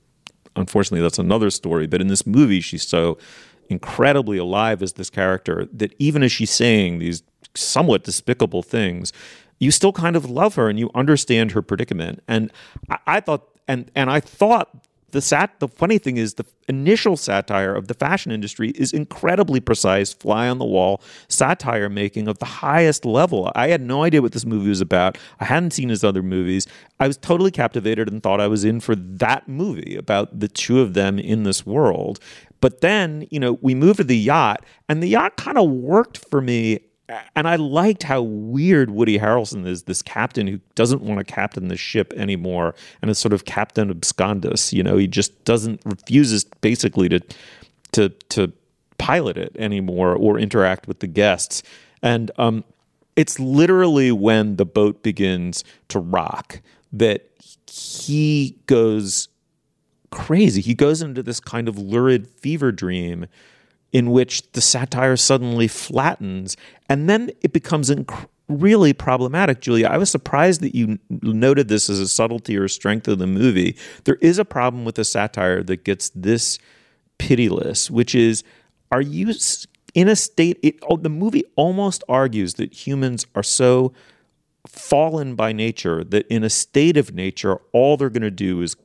[0.57, 1.87] unfortunately, that's another story.
[1.87, 3.17] But in this movie, she's so
[3.69, 9.11] incredibly alive as this character that even as she's saying these somewhat despicable things,
[9.59, 12.23] you still kind of love her and you understand her predicament.
[12.27, 12.51] And
[12.89, 14.69] I, I thought, and and I thought
[15.11, 19.59] the sat the funny thing is the initial satire of the fashion industry is incredibly
[19.59, 23.51] precise fly on the wall satire making of the highest level.
[23.55, 25.17] I had no idea what this movie was about.
[25.39, 26.67] I hadn't seen his other movies.
[26.99, 30.81] I was totally captivated and thought i was in for that movie about the two
[30.81, 32.19] of them in this world.
[32.59, 36.17] But then you know we moved to the yacht and the yacht kind of worked
[36.17, 36.79] for me
[37.35, 41.69] and I liked how weird Woody Harrelson is, this captain who doesn't want to captain
[41.69, 44.73] the ship anymore, and is sort of captain abscondus.
[44.73, 47.21] You know, he just doesn't refuses basically to
[47.93, 48.51] to to
[48.97, 51.63] pilot it anymore or interact with the guests.
[52.01, 52.63] And um,
[53.15, 57.29] it's literally when the boat begins to rock that
[57.71, 59.29] he goes
[60.11, 60.61] crazy.
[60.61, 63.27] He goes into this kind of lurid fever dream
[63.91, 66.57] in which the satire suddenly flattens
[66.89, 69.87] and then it becomes inc- really problematic julia.
[69.87, 73.75] I was surprised that you noted this as a subtlety or strength of the movie.
[74.05, 76.59] There is a problem with a satire that gets this
[77.17, 78.43] pitiless which is
[78.91, 79.33] are you
[79.93, 83.93] in a state it, oh, the movie almost argues that humans are so
[84.67, 88.75] fallen by nature that in a state of nature all they're going to do is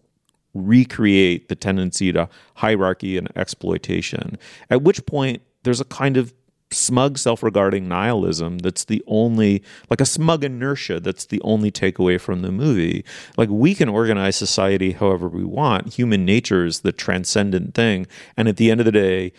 [0.55, 4.39] recreate the tendency to hierarchy and exploitation.
[4.71, 6.35] At which point, there's a kind of
[6.71, 12.41] smug self-regarding nihilism that's the only like a smug inertia that's the only takeaway from
[12.41, 13.05] the movie.
[13.37, 15.95] Like we can organize society however we want.
[15.95, 18.07] Human nature is the transcendent thing.
[18.37, 19.33] And at the end of the day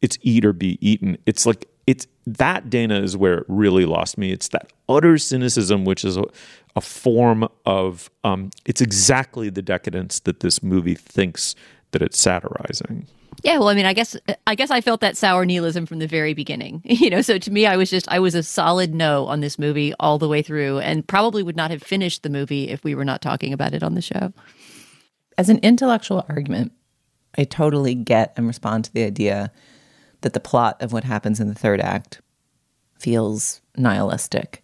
[0.00, 1.18] it's eat or be eaten.
[1.26, 5.84] It's like it's that dana is where it really lost me it's that utter cynicism
[5.84, 6.24] which is a,
[6.76, 11.54] a form of um, it's exactly the decadence that this movie thinks
[11.92, 13.06] that it's satirizing
[13.42, 14.16] Yeah, well, I mean, I guess
[14.46, 16.82] I guess I felt that sour nihilism from the very beginning.
[17.00, 19.58] You know, so to me, I was just I was a solid no on this
[19.58, 22.94] movie all the way through, and probably would not have finished the movie if we
[22.94, 24.32] were not talking about it on the show.
[25.38, 26.72] As an intellectual argument,
[27.38, 29.50] I totally get and respond to the idea
[30.22, 32.20] that the plot of what happens in the third act
[32.98, 34.62] feels nihilistic.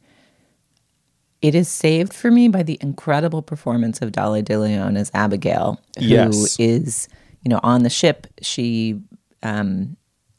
[1.43, 5.81] It is saved for me by the incredible performance of Dolly De Leon as Abigail,
[5.99, 6.57] who Yes.
[6.59, 7.09] is,
[7.43, 8.27] you know, on the ship.
[8.43, 9.01] She
[9.43, 9.97] um,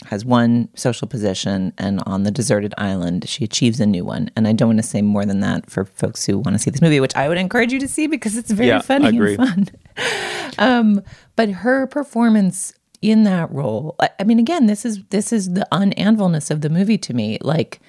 [0.08, 4.30] has one social position, and on the deserted island, she achieves a new one.
[4.36, 6.71] And I don't want to say more than that for folks who want to see
[6.71, 9.36] this movie, which I would encourage you to see because it's very Yeah, funny and
[9.38, 9.69] fun.
[10.58, 11.03] um,
[11.36, 15.67] but her performance in that role, I, I mean, again, this is this is the
[15.71, 17.38] unanvilness of the movie to me.
[17.41, 17.79] Like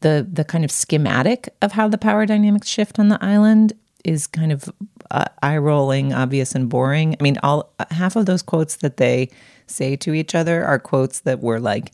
[0.00, 3.72] the the kind of schematic of how the power dynamics shift on the island
[4.04, 4.68] is kind of
[5.10, 7.16] uh, eye rolling, obvious, and boring.
[7.18, 9.30] I mean, all half of those quotes that they
[9.66, 11.92] say to each other are quotes that were like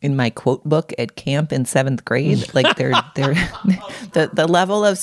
[0.00, 2.44] in my quote book at camp in seventh grade.
[2.54, 3.34] Like they're they're
[4.12, 4.98] the the level of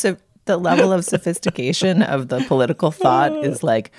[0.45, 3.91] the level of sophistication of the political thought is like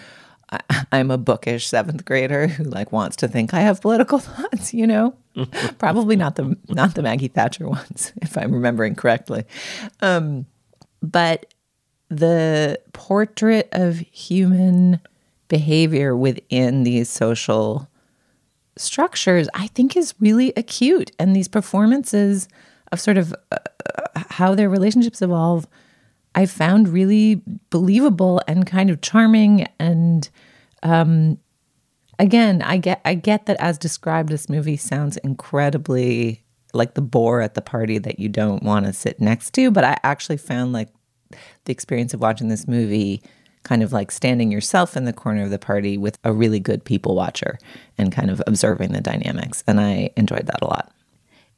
[0.51, 0.61] I,
[0.93, 4.73] I'm a bookish seventh grader who like wants to think I have political thoughts.
[4.73, 5.15] You know,
[5.79, 9.45] probably not the not the Maggie Thatcher ones, if I'm remembering correctly.
[10.01, 10.47] Um,
[11.03, 11.55] but
[12.09, 15.01] the portrait of human
[15.49, 17.89] behavior within these social
[18.77, 21.11] structures, I think, is really acute.
[21.19, 22.49] And these performances
[22.93, 23.59] of sort of uh,
[24.31, 25.67] how their relationships evolve,
[26.35, 29.67] I found really believable and kind of charming.
[29.79, 30.29] And
[30.83, 31.39] um,
[32.19, 37.41] again, I get I get that as described, this movie sounds incredibly like the bore
[37.41, 39.71] at the party that you don't want to sit next to.
[39.71, 40.89] But I actually found like
[41.65, 43.23] the experience of watching this movie
[43.63, 46.85] kind of like standing yourself in the corner of the party with a really good
[46.85, 47.59] people watcher
[47.99, 49.65] and kind of observing the dynamics.
[49.67, 50.93] And I enjoyed that a lot.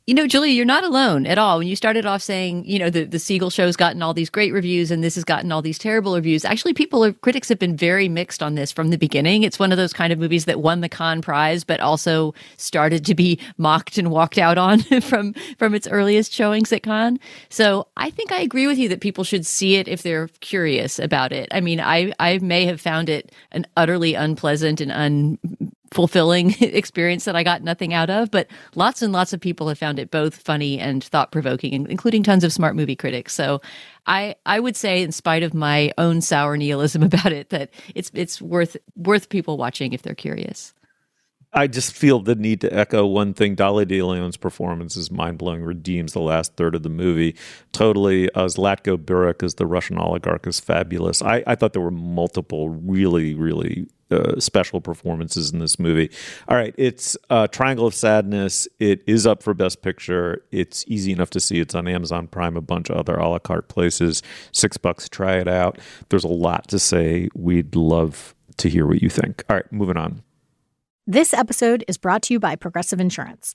[0.09, 1.59] You know, Julia, you're not alone at all.
[1.59, 4.55] When you started off saying, you know, the, the Segel show's gotten all these great
[4.55, 6.47] reviews and this has gotten all these terrible reviews.
[6.47, 9.43] Actually, people, are, critics have been very mixed on this from the beginning.
[9.43, 13.05] It's one of those kind of movies that won the Cannes Prize, but also started
[13.05, 17.19] to be mocked and walked out on from from its earliest showings at Cannes.
[17.51, 20.99] So I think I agree with you that people should see it if they're curious
[20.99, 21.49] about it.
[21.53, 25.39] I mean, I I may have found it an utterly unpleasant and un
[25.91, 29.79] fulfilling experience that I got nothing out of, but lots and lots of people have
[29.79, 33.35] found it both funny and thought provoking, including tons of smart movie critics.
[33.35, 33.61] So
[34.07, 38.11] I I would say, in spite of my own sour nihilism about it, that it's
[38.15, 40.75] it's worth worth people watching if they're curious.
[41.53, 43.55] I just feel the need to echo one thing.
[43.55, 47.37] Dolly De Leon's performance is mind blowing, redeems the last third of the movie.
[47.73, 51.23] Totally, uh, as Zlatko Burić as the Russian oligarch is fabulous.
[51.23, 53.89] I, I thought there were multiple really, really
[54.39, 56.11] special performances in this movie.
[56.49, 58.69] All right, it's uh, Triangle of Sadness.
[58.79, 60.45] It is up for Best Picture.
[60.51, 61.61] It's easy enough to see.
[61.61, 64.23] It's on Amazon Prime, a bunch of other a la carte places.
[64.53, 65.79] Six bucks, try it out.
[66.09, 67.29] There's a lot to say.
[67.35, 69.45] We'd love to hear what you think.
[69.49, 70.23] All right, moving on.
[71.07, 73.55] This episode is brought to you by Progressive Insurance.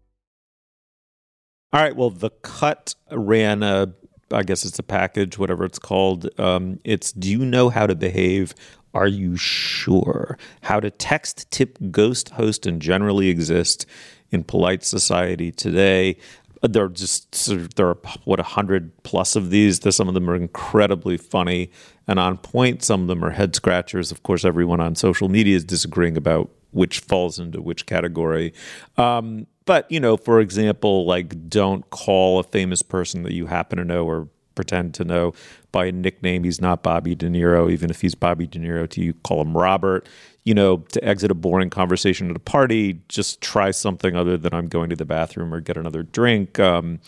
[1.73, 1.95] All right.
[1.95, 3.93] Well, the cut ran a,
[4.31, 6.27] I guess it's a package, whatever it's called.
[6.37, 8.53] Um, it's Do you know how to behave?
[8.93, 10.37] Are you sure?
[10.63, 13.85] How to text, tip, ghost, host, and generally exist
[14.31, 16.17] in polite society today.
[16.61, 17.31] There are just
[17.77, 19.79] there are what a hundred plus of these.
[19.95, 21.71] Some of them are incredibly funny
[22.07, 22.83] and on point.
[22.83, 24.11] Some of them are head scratchers.
[24.11, 28.53] Of course, everyone on social media is disagreeing about which falls into which category.
[28.97, 33.77] Um, but you know, for example, like don't call a famous person that you happen
[33.77, 35.33] to know or pretend to know
[35.71, 36.43] by a nickname.
[36.43, 39.55] He's not Bobby De Niro, even if he's Bobby De Niro to you, call him
[39.55, 40.07] Robert.
[40.43, 44.53] You know, to exit a boring conversation at a party, just try something other than
[44.53, 46.59] I'm going to the bathroom or get another drink.
[46.59, 46.99] Um,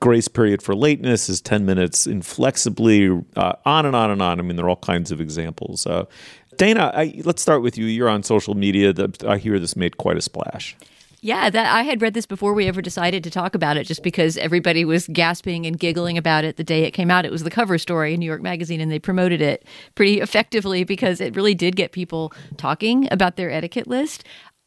[0.00, 4.38] grace period for lateness is 10 minutes inflexibly, uh, on and on and on.
[4.38, 5.86] I mean, there are all kinds of examples.
[5.86, 6.04] Uh,
[6.56, 7.86] Dana, I, let's start with you.
[7.86, 8.94] You're on social media.
[9.26, 10.76] I hear this made quite a splash.
[11.22, 14.02] Yeah, that I had read this before we ever decided to talk about it, just
[14.02, 17.24] because everybody was gasping and giggling about it the day it came out.
[17.24, 20.84] It was the cover story in New York Magazine, and they promoted it pretty effectively
[20.84, 24.24] because it really did get people talking about their etiquette list.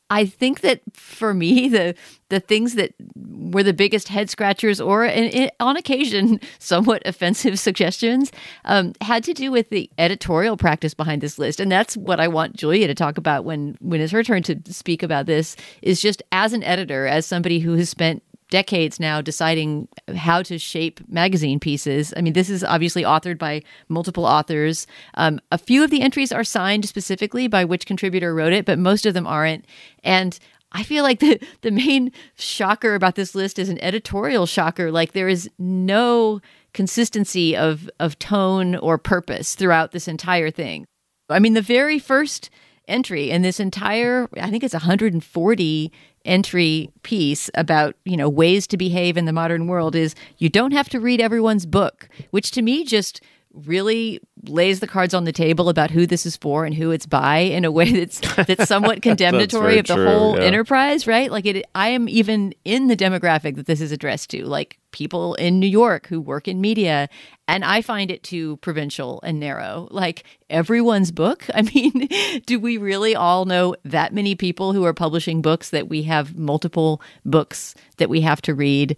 [0.10, 1.95] I think that for me, the
[2.30, 8.32] the things that were the biggest head scratchers, or in, on occasion somewhat offensive suggestions,
[8.66, 12.28] um, had to do with the editorial practice behind this list, and that's what I
[12.28, 15.55] want Julia to talk about when when it's her turn to speak about this.
[15.82, 20.57] Is just as an editor, as somebody who has spent decades now deciding how to
[20.57, 22.13] shape magazine pieces.
[22.17, 24.87] I mean, this is obviously authored by multiple authors.
[25.13, 28.79] Um, a few of the entries are signed specifically by which contributor wrote it, but
[28.79, 29.65] most of them aren't.
[30.03, 30.37] And
[30.71, 34.91] I feel like the the main shocker about this list is an editorial shocker.
[34.91, 36.41] Like there is no
[36.73, 40.85] consistency of of tone or purpose throughout this entire thing.
[41.29, 42.49] I mean, the very first
[42.87, 45.91] entry in this entire I think it's 140
[46.30, 50.71] entry piece about you know ways to behave in the modern world is you don't
[50.71, 53.19] have to read everyone's book which to me just
[53.53, 57.05] really lays the cards on the table about who this is for and who it's
[57.05, 60.43] by in a way that's that's somewhat condemnatory that's of the true, whole yeah.
[60.43, 61.31] enterprise right?
[61.31, 65.35] Like it i am even in the demographic that this is addressed to like people
[65.35, 67.09] in new york who work in media
[67.47, 69.87] and i find it too provincial and narrow.
[69.91, 72.07] Like everyone's book i mean
[72.45, 76.35] do we really all know that many people who are publishing books that we have
[76.35, 78.97] multiple books that we have to read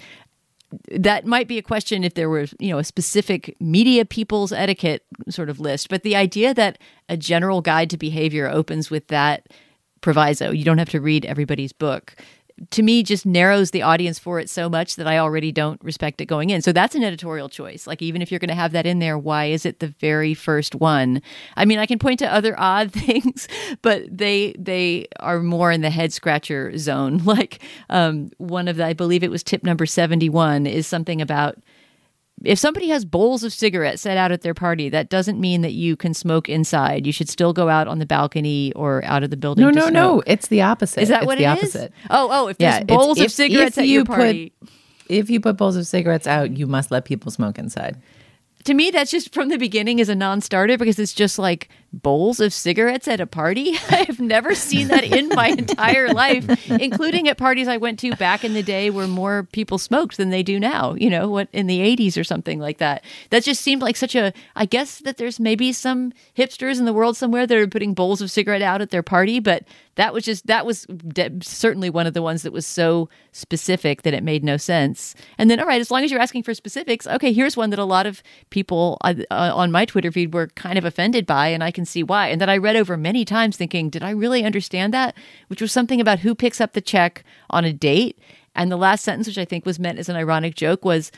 [0.92, 5.06] that might be a question if there were you know a specific media people's etiquette
[5.30, 6.78] sort of list but the idea that
[7.10, 9.48] a general guide to behavior opens with that
[10.02, 10.52] proviso.
[10.52, 12.16] You don't have to read everybody's book
[12.70, 16.22] to me just narrows the audience for it so much that I already don't respect
[16.22, 16.62] it going in.
[16.62, 17.88] So that's an editorial choice.
[17.88, 20.34] Like even if you're going to have that in there, why is it the very
[20.34, 21.22] first one?
[21.58, 23.48] I mean, I can point to other odd things,
[23.82, 27.22] but they they are more in the head scratcher zone.
[27.32, 31.58] Like um, one of the, I believe it was tip number 71 is something about
[32.44, 35.74] if somebody has bowls of cigarettes set out at their party, that doesn't mean that
[35.74, 37.06] you can smoke inside.
[37.06, 39.64] You should still go out on the balcony or out of the building.
[39.64, 40.24] No, no, no.
[40.26, 41.02] It's the opposite.
[41.02, 41.76] Is that It's what the it is?
[41.76, 41.94] opposite.
[42.10, 44.54] Oh, oh, if Yeah, there's bowls of if- cigarettes if at you your put- party.
[45.10, 48.02] If you put bowls of cigarettes out, you must let people smoke inside.
[48.66, 52.40] To me, that's just from the beginning is a non-starter because it's just like bowls
[52.40, 53.76] of cigarettes at a party.
[53.90, 58.44] I've never seen that in my entire life, including at parties I went to back
[58.44, 60.94] in the day where more people smoked than they do now.
[60.94, 63.04] You know, what in the '80s or something like that.
[63.30, 64.34] That just seemed like such a.
[64.56, 68.22] I guess that there's maybe some hipsters in the world somewhere that are putting bowls
[68.22, 72.08] of cigarette out at their party, but that was just that was de- certainly one
[72.08, 75.16] of the ones that was so specific that it made no sense.
[75.38, 77.80] And then, all right, as long as you're asking for specifics, okay, here's one that
[77.80, 81.48] a lot of people uh, uh, on my Twitter feed were kind of offended by,
[81.48, 82.30] and I can see why.
[82.30, 85.16] And that I read over many times, thinking, did I really understand that?
[85.48, 88.18] Which was something about who picks up the check on a date.
[88.56, 91.12] And the last sentence, which I think was meant as an ironic joke, was.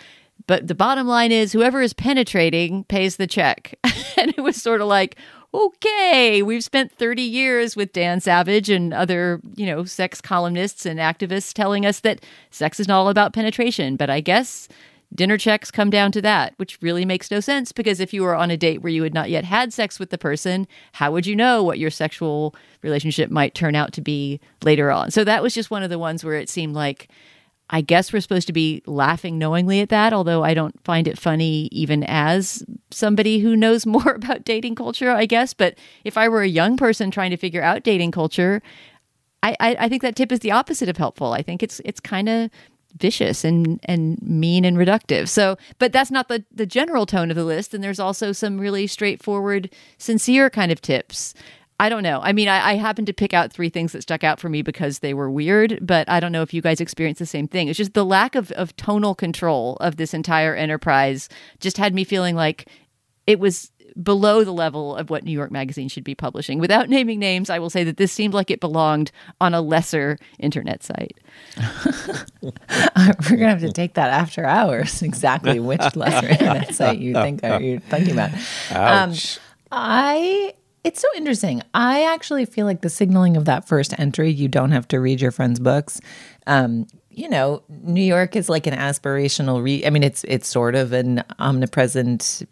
[0.48, 3.76] But the bottom line is, whoever is penetrating pays the check.
[4.18, 5.16] and it was sort of like,
[5.54, 11.00] okay, we've spent 30 years with Dan Savage and other, you know, sex columnists and
[11.00, 13.96] activists telling us that sex is not all about penetration.
[13.96, 14.68] But I guess
[15.14, 18.36] dinner checks come down to that, which really makes no sense because if you were
[18.36, 21.28] on a date where you had not yet had sex with the person, how would
[21.28, 25.12] you know what your sexual relationship might turn out to be later on?
[25.12, 27.10] So that was just one of the ones where it seemed like.
[27.70, 31.18] I guess we're supposed to be laughing knowingly at that, although I don't find it
[31.18, 35.54] funny even as somebody who knows more about dating culture, I guess.
[35.54, 38.62] But if I were a young person trying to figure out dating culture,
[39.42, 41.34] I, I, I think that tip is the opposite of helpful.
[41.34, 42.50] I think it's it's kind of
[42.98, 45.28] vicious and and mean and reductive.
[45.28, 47.74] So, but that's not the the general tone of the list.
[47.74, 51.34] And there's also some really straightforward, sincere kind of tips.
[51.80, 52.20] I don't know.
[52.22, 54.62] I mean, I, I happened to pick out three things that stuck out for me
[54.62, 57.68] because they were weird, but I don't know if you guys experienced the same thing.
[57.68, 62.04] It's just the lack of, of tonal control of this entire enterprise just had me
[62.04, 62.70] feeling like
[63.28, 63.72] it was
[64.02, 66.60] below the level of what New York Magazine should be publishing.
[66.60, 70.18] Without naming names, I will say that this seemed like it belonged on a lesser
[70.40, 71.20] internet site.
[72.42, 72.52] We're
[73.38, 75.02] gonna have to take that after hours.
[75.14, 78.32] Exactly which lesser internet site you think are you thinking about?
[78.72, 79.14] Um,
[79.72, 80.54] I.
[80.84, 81.62] It's so interesting.
[81.74, 85.22] I actually feel like the signaling of that first entry, you don't have to read
[85.22, 86.02] your friend's books.
[86.46, 90.76] Um, you know, New York is like an aspirational re I mean, it's it's sort
[90.76, 92.44] of an omnipresent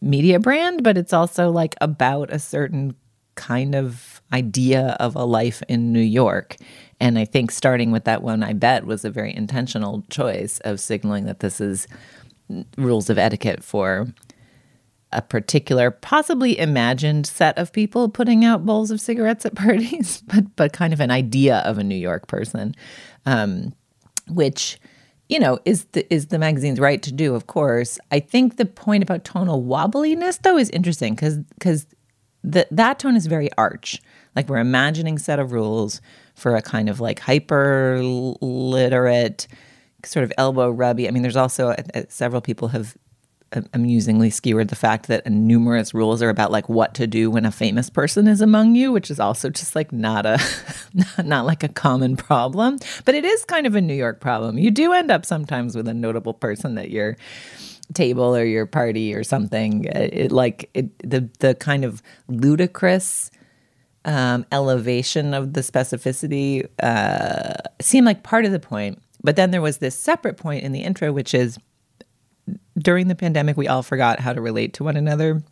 [0.00, 2.94] media brand, but it's also like about a certain
[3.34, 6.56] kind of idea of a life in New York.
[6.98, 10.80] And I think starting with that one, I bet, was a very intentional choice of
[10.80, 11.86] signaling that this is
[12.78, 14.06] rules of etiquette for
[15.16, 20.54] a particular, possibly imagined set of people putting out bowls of cigarettes at parties, but
[20.54, 22.74] but kind of an idea of a New York person,
[23.24, 23.74] um,
[24.28, 24.78] which
[25.28, 27.98] you know, is the is the magazine's right to do, of course.
[28.12, 31.86] I think the point about tonal wobbliness though is interesting because because
[32.44, 34.00] that that tone is very arch.
[34.36, 36.00] Like we're imagining set of rules
[36.34, 39.48] for a kind of like hyper literate,
[40.04, 41.08] sort of elbow rubby.
[41.08, 42.96] I mean, there's also uh, several people have
[43.72, 47.52] amusingly skewered the fact that numerous rules are about like what to do when a
[47.52, 50.38] famous person is among you, which is also just like not a
[51.22, 54.58] not like a common problem, but it is kind of a New York problem.
[54.58, 57.16] You do end up sometimes with a notable person at your
[57.94, 59.84] table or your party or something.
[59.84, 63.30] It, like it, the the kind of ludicrous
[64.04, 69.00] um, elevation of the specificity uh, seemed like part of the point.
[69.22, 71.58] But then there was this separate point in the intro, which is
[72.78, 75.42] during the pandemic, we all forgot how to relate to one another.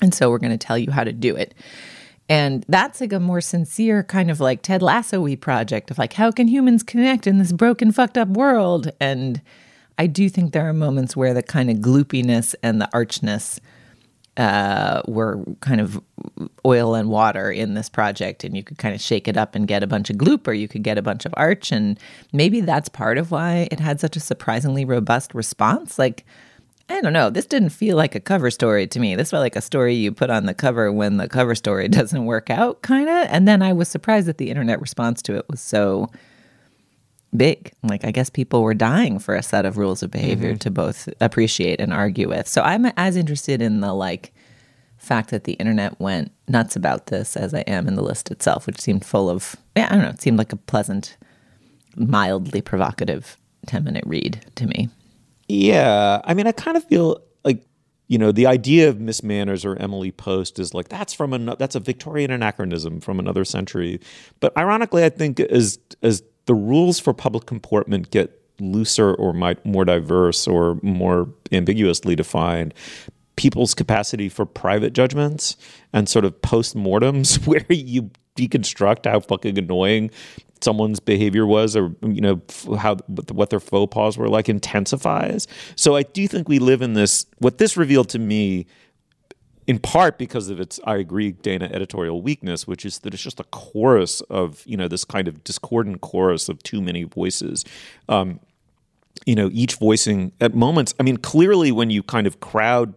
[0.00, 1.54] And so we're going to tell you how to do it.
[2.28, 6.30] And that's like a more sincere kind of like Ted Lasso project of like, how
[6.30, 8.90] can humans connect in this broken, fucked up world?
[9.00, 9.42] And
[9.98, 13.60] I do think there are moments where the kind of gloopiness and the archness
[14.36, 16.00] uh, were kind of
[16.64, 19.68] oil and water in this project, and you could kind of shake it up and
[19.68, 21.98] get a bunch of gloop, or you could get a bunch of arch, and
[22.32, 25.98] maybe that's part of why it had such a surprisingly robust response.
[25.98, 26.24] Like,
[26.88, 29.14] I don't know, this didn't feel like a cover story to me.
[29.14, 32.24] This felt like a story you put on the cover when the cover story doesn't
[32.24, 33.26] work out, kind of.
[33.28, 36.10] And then I was surprised that the internet response to it was so
[37.36, 37.72] big.
[37.82, 40.58] Like, I guess people were dying for a set of rules of behavior mm-hmm.
[40.58, 42.46] to both appreciate and argue with.
[42.48, 44.32] So I'm as interested in the like
[44.98, 48.66] fact that the internet went nuts about this as I am in the list itself,
[48.66, 51.16] which seemed full of, yeah, I don't know, it seemed like a pleasant,
[51.96, 54.88] mildly provocative 10 minute read to me.
[55.48, 56.20] Yeah.
[56.24, 57.64] I mean, I kind of feel like
[58.08, 61.56] you know the idea of miss manners or emily post is like that's from a
[61.56, 64.00] that's a victorian anachronism from another century
[64.40, 69.64] but ironically i think as as the rules for public comportment get looser or might
[69.64, 72.74] more diverse or more ambiguously defined.
[73.36, 75.56] People's capacity for private judgments
[75.92, 80.10] and sort of post-mortems where you deconstruct how fucking annoying
[80.62, 82.40] someone's behavior was or you know
[82.78, 82.94] how
[83.32, 85.46] what their faux pas were like intensifies.
[85.76, 88.66] So i do think we live in this what this revealed to me
[89.66, 93.40] in part because of its i agree dana editorial weakness which is that it's just
[93.40, 97.64] a chorus of you know this kind of discordant chorus of too many voices.
[98.08, 98.40] Um,
[99.26, 102.94] you know each voicing at moments i mean clearly when you kind of crowd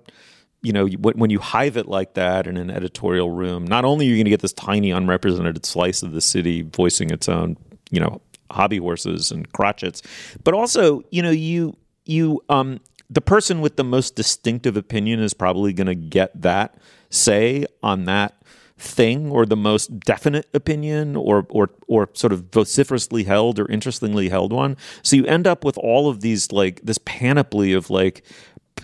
[0.61, 4.09] you know when you hive it like that in an editorial room not only are
[4.09, 7.57] you going to get this tiny unrepresented slice of the city voicing its own
[7.91, 10.01] you know hobby horses and crotchets
[10.43, 12.79] but also you know you you um
[13.09, 16.75] the person with the most distinctive opinion is probably going to get that
[17.09, 18.41] say on that
[18.77, 24.29] thing or the most definite opinion or or or sort of vociferously held or interestingly
[24.29, 24.75] held one.
[25.01, 28.23] So you end up with all of these like this panoply of like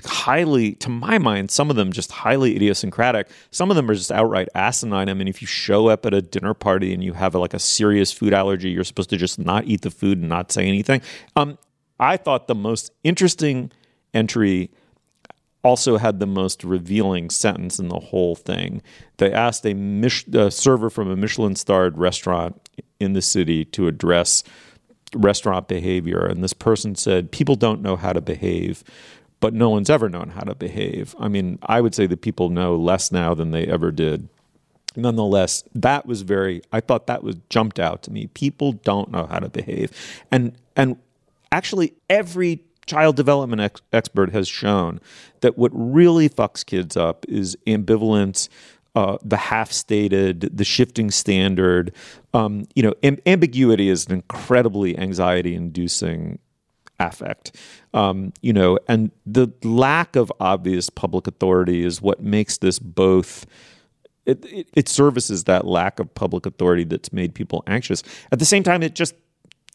[0.05, 3.27] highly to my mind some of them just highly idiosyncratic.
[3.51, 5.09] Some of them are just outright asinine.
[5.09, 7.59] I mean if you show up at a dinner party and you have like a
[7.59, 11.01] serious food allergy you're supposed to just not eat the food and not say anything.
[11.35, 11.57] Um,
[11.99, 13.71] i thought the most interesting
[14.13, 14.71] entry
[15.63, 18.81] also had the most revealing sentence in the whole thing.
[19.17, 23.87] They asked a, Mich- a server from a Michelin starred restaurant in the city to
[23.87, 24.43] address
[25.13, 26.25] restaurant behavior.
[26.25, 28.83] And this person said, People don't know how to behave,
[29.39, 31.13] but no one's ever known how to behave.
[31.19, 34.29] I mean, I would say that people know less now than they ever did
[34.95, 36.61] nonetheless, that was very.
[36.71, 38.27] I thought that was jumped out to me.
[38.27, 39.91] People don't know how to behave,
[40.31, 40.97] and and
[41.51, 42.61] actually every
[42.91, 44.99] child development ex- expert has shown
[45.39, 48.49] that what really fucks kids up is ambivalence.
[48.93, 51.93] Uh, the half-stated, the shifting standard,
[52.33, 56.37] um, you know, am- ambiguity is an incredibly anxiety-inducing
[56.99, 57.55] affect.
[57.93, 63.45] Um, you know, and the lack of obvious public authority is what makes this both.
[64.25, 68.03] It, it, it services that lack of public authority that's made people anxious.
[68.33, 69.15] At the same time, it just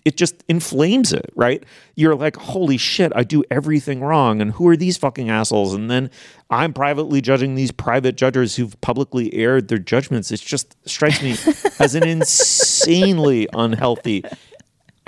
[0.06, 1.64] it just inflames it, right?
[1.96, 5.74] You're like, holy shit, I do everything wrong, and who are these fucking assholes?
[5.74, 6.10] And then
[6.48, 10.30] I'm privately judging these private judges who've publicly aired their judgments.
[10.30, 11.32] It just strikes me
[11.80, 14.22] as an insanely unhealthy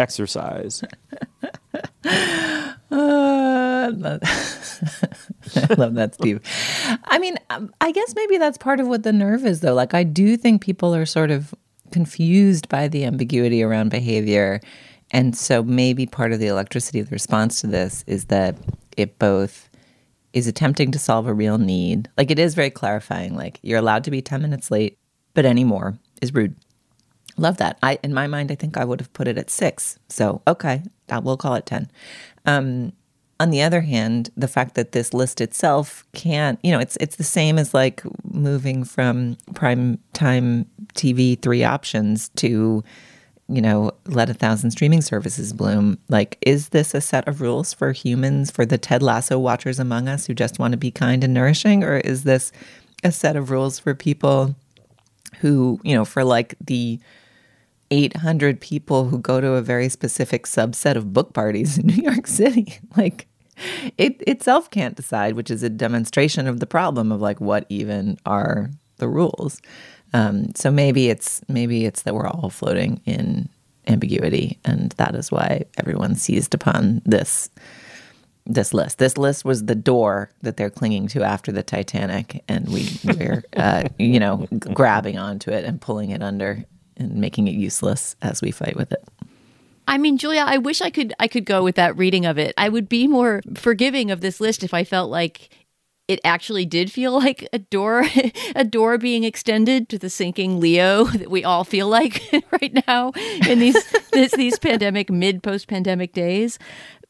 [0.00, 0.82] exercise.
[2.04, 4.18] Uh, I
[5.76, 6.40] love that, Steve.
[7.04, 9.74] I mean, um, I guess maybe that's part of what the nerve is, though.
[9.74, 11.54] Like, I do think people are sort of
[11.92, 14.60] confused by the ambiguity around behavior.
[15.10, 18.56] And so maybe part of the electricity of the response to this is that
[18.96, 19.70] it both
[20.32, 22.08] is attempting to solve a real need.
[22.18, 23.34] Like, it is very clarifying.
[23.34, 24.98] Like, you're allowed to be 10 minutes late,
[25.34, 26.54] but any more is rude.
[27.38, 27.78] Love that.
[27.82, 29.98] I in my mind, I think I would have put it at six.
[30.08, 30.82] So okay,
[31.22, 31.88] we'll call it ten.
[32.44, 32.92] Um,
[33.40, 37.16] on the other hand, the fact that this list itself can't, you know, it's it's
[37.16, 42.82] the same as like moving from prime time TV three options to,
[43.48, 45.98] you know, let a thousand streaming services bloom.
[46.08, 50.08] Like, is this a set of rules for humans, for the Ted Lasso watchers among
[50.08, 52.52] us who just want to be kind and nourishing, or is this
[53.02, 54.54] a set of rules for people
[55.40, 56.98] who, you know, for like the
[57.90, 62.26] 800 people who go to a very specific subset of book parties in New York
[62.26, 62.78] City.
[62.96, 63.28] Like
[63.96, 68.18] it itself can't decide, which is a demonstration of the problem of like what even
[68.26, 69.60] are the rules.
[70.14, 73.48] Um, so maybe it's maybe it's that we're all floating in
[73.86, 77.50] ambiguity, and that is why everyone seized upon this
[78.46, 78.98] this list.
[78.98, 83.44] This list was the door that they're clinging to after the Titanic, and we we're
[83.56, 86.64] uh, you know grabbing onto it and pulling it under
[86.96, 89.04] and making it useless as we fight with it.
[89.86, 92.54] I mean, Julia, I wish I could I could go with that reading of it.
[92.58, 95.50] I would be more forgiving of this list if I felt like
[96.08, 98.04] it actually did feel like a door
[98.56, 102.22] a door being extended to the sinking Leo that we all feel like
[102.60, 103.12] right now
[103.48, 103.76] in these
[104.12, 106.58] this, these pandemic mid post pandemic days.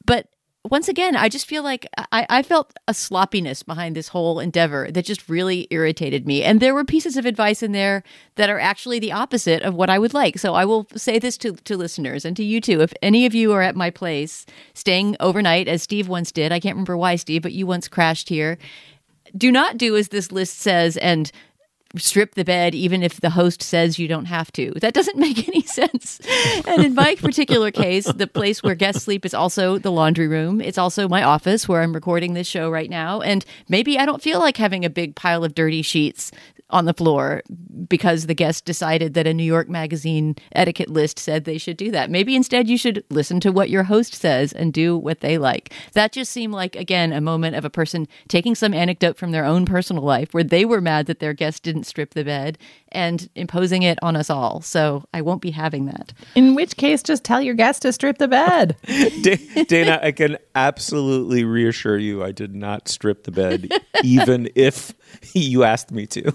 [0.05, 0.27] But
[0.71, 4.91] once again, I just feel like I, I, felt a sloppiness behind this whole endeavor
[4.91, 6.43] that just really irritated me.
[6.43, 8.03] And there were pieces of advice in there
[8.37, 10.39] that are actually the opposite of what I would like.
[10.39, 12.81] So I will say this to, to listeners and to you too.
[12.81, 16.61] If any of you are at my place staying overnight, as Steve once did, I
[16.61, 18.59] can't remember why, Steve, but you once crashed here.
[19.37, 21.31] Do not do as this list says and
[21.97, 24.73] strip the bed even if the host says you don't have to.
[24.81, 26.21] That doesn't make any sense.
[26.67, 30.61] And in my particular case, the place where guests sleep is also the laundry room.
[30.61, 33.21] It's also my office where I'm recording this show right now.
[33.21, 36.31] And maybe I don't feel like having a big pile of dirty sheets
[36.71, 37.43] on the floor
[37.89, 41.91] because the guest decided that a New York Magazine etiquette list said they should do
[41.91, 42.11] that.
[42.11, 45.73] Maybe instead you should listen to what your host says and do what they like.
[45.95, 49.45] That just seemed like, again, a moment of a person taking some anecdote from their
[49.45, 52.59] own personal life where they were mad that their guest didn't strip the bed
[52.91, 54.61] and imposing it on us all.
[54.61, 56.13] So I won't be having that.
[56.35, 58.77] In which case, just tell your guest to strip the bed.
[59.69, 63.71] Dana, I can absolutely reassure you I did not strip the bed,
[64.05, 64.93] even if
[65.35, 66.33] you asked me to.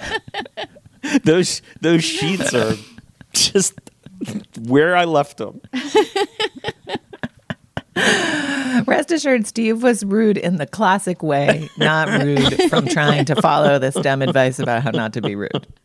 [1.24, 2.74] those those sheets are
[3.32, 3.74] just
[4.60, 5.60] where I left them.
[8.86, 13.78] Rest assured, Steve was rude in the classic way, not rude from trying to follow
[13.78, 15.66] this dumb advice about how not to be rude.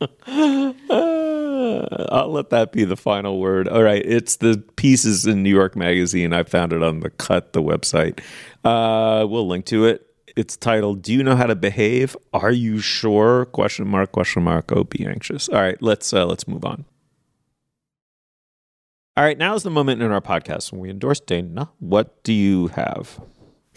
[2.10, 3.68] I'll let that be the final word.
[3.68, 6.32] All right, it's the pieces in New York Magazine.
[6.32, 8.20] I found it on the Cut, the website.
[8.64, 10.07] Uh, we'll link to it.
[10.38, 12.16] It's titled "Do you know how to behave?
[12.32, 14.12] Are you sure?" Question mark.
[14.12, 14.70] Question mark.
[14.70, 15.48] Oh, be anxious.
[15.48, 16.84] All right, let's uh, let's move on.
[19.16, 21.70] All right, now is the moment in our podcast when we endorse Dana.
[21.80, 23.18] What do you have?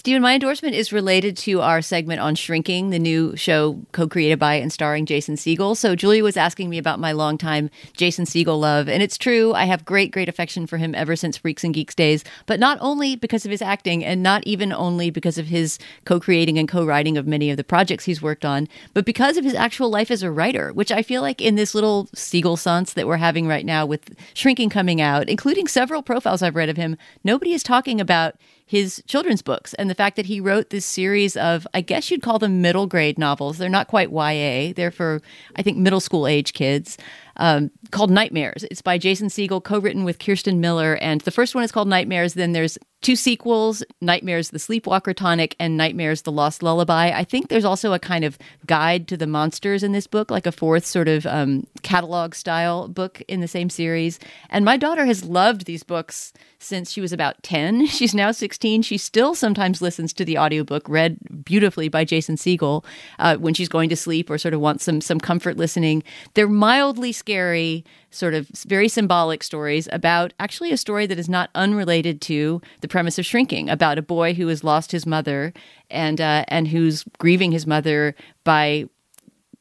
[0.01, 4.39] Stephen, my endorsement is related to our segment on Shrinking, the new show co created
[4.39, 5.77] by and starring Jason Segel.
[5.77, 8.89] So, Julia was asking me about my longtime Jason Segel love.
[8.89, 11.93] And it's true, I have great, great affection for him ever since Freaks and Geeks
[11.93, 15.77] days, but not only because of his acting and not even only because of his
[16.03, 19.37] co creating and co writing of many of the projects he's worked on, but because
[19.37, 22.57] of his actual life as a writer, which I feel like in this little Segel
[22.57, 26.69] sense that we're having right now with Shrinking coming out, including several profiles I've read
[26.69, 28.33] of him, nobody is talking about
[28.71, 32.21] his children's books and the fact that he wrote this series of, I guess you'd
[32.21, 33.57] call them middle grade novels.
[33.57, 35.21] They're not quite YA, they're for,
[35.57, 36.97] I think, middle school age kids.
[37.35, 38.63] Um, called Nightmares.
[38.71, 42.33] It's by Jason Segel, co-written with Kirsten Miller, and the first one is called Nightmares.
[42.33, 47.11] Then there's two sequels: Nightmares: The Sleepwalker Tonic and Nightmares: The Lost Lullaby.
[47.11, 50.45] I think there's also a kind of guide to the monsters in this book, like
[50.45, 54.19] a fourth sort of um, catalog style book in the same series.
[54.49, 57.87] And my daughter has loved these books since she was about 10.
[57.87, 58.83] She's now 16.
[58.83, 62.85] She still sometimes listens to the audiobook read beautifully by Jason Segel
[63.19, 66.03] uh, when she's going to sleep or sort of wants some some comfort listening.
[66.33, 71.49] They're mildly scary, sort of very symbolic stories about actually a story that is not
[71.55, 75.53] unrelated to the premise of shrinking about a boy who has lost his mother
[75.89, 78.13] and uh, and who's grieving his mother
[78.43, 78.85] by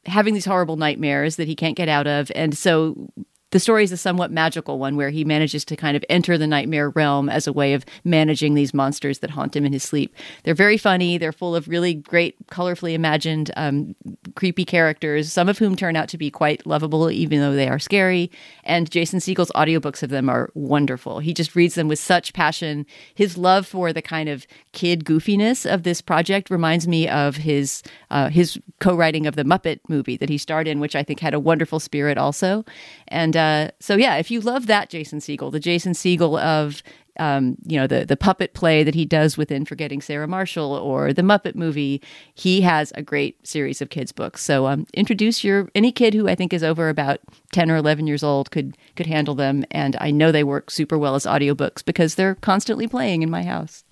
[0.07, 2.31] having these horrible nightmares that he can't get out of.
[2.35, 3.11] And so
[3.51, 6.47] the story is a somewhat magical one where he manages to kind of enter the
[6.47, 10.15] nightmare realm as a way of managing these monsters that haunt him in his sleep.
[10.45, 11.19] They're very funny.
[11.19, 13.95] They're full of really great, colorfully imagined, um,
[14.35, 17.79] creepy characters, some of whom turn out to be quite lovable, even though they are
[17.79, 18.31] scary.
[18.65, 21.19] And Jason Segel's audiobooks of them are wonderful.
[21.19, 22.87] He just reads them with such passion.
[23.15, 27.83] His love for the kind of kid goofiness of this project reminds me of his
[28.11, 31.35] uh, his co-writing of the Muppet movie that he starred in, which I think had
[31.35, 32.65] a wonderful spirit also.
[33.09, 36.83] And uh, so, yeah, if you love that Jason Segel, the Jason Segel of
[37.19, 41.13] um, you know the the puppet play that he does within Forgetting Sarah Marshall or
[41.13, 42.01] the Muppet movie,
[42.35, 44.43] he has a great series of kids books.
[44.43, 47.21] So um, introduce your any kid who I think is over about
[47.53, 50.99] ten or eleven years old could could handle them, and I know they work super
[50.99, 53.85] well as audiobooks because they're constantly playing in my house.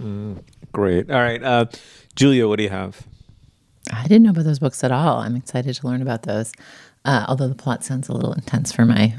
[0.00, 0.42] Mm,
[0.72, 1.10] great.
[1.10, 1.66] All right, uh,
[2.14, 3.06] Julia, what do you have?
[3.92, 5.18] I didn't know about those books at all.
[5.18, 6.52] I'm excited to learn about those.
[7.08, 9.14] Uh, although the plot sounds a little intense for my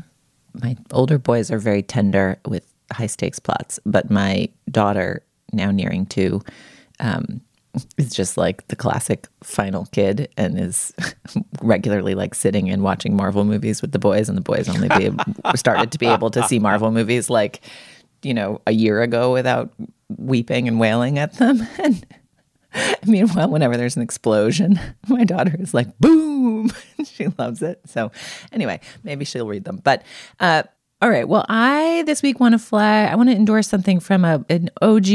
[0.54, 2.64] my older boys are very tender with
[2.94, 5.24] high stakes plots, but my daughter,
[5.54, 6.40] now nearing two,
[7.00, 7.42] um,
[7.98, 10.94] is just like the classic final kid and is
[11.64, 15.10] regularly like sitting and watching Marvel movies with the boys, and the boys only be
[15.56, 17.60] started to be able to see Marvel movies like
[18.22, 19.74] you know a year ago without
[20.16, 21.68] weeping and wailing at them.
[21.80, 22.06] And
[23.05, 26.72] Meanwhile, whenever there's an explosion, my daughter is like, boom.
[27.05, 27.82] she loves it.
[27.86, 28.11] So,
[28.51, 29.82] anyway, maybe she'll read them.
[29.84, 30.03] But,
[30.39, 30.63] uh,
[31.01, 31.28] all right.
[31.28, 34.70] Well, I this week want to fly, I want to endorse something from a, an
[34.82, 35.05] OG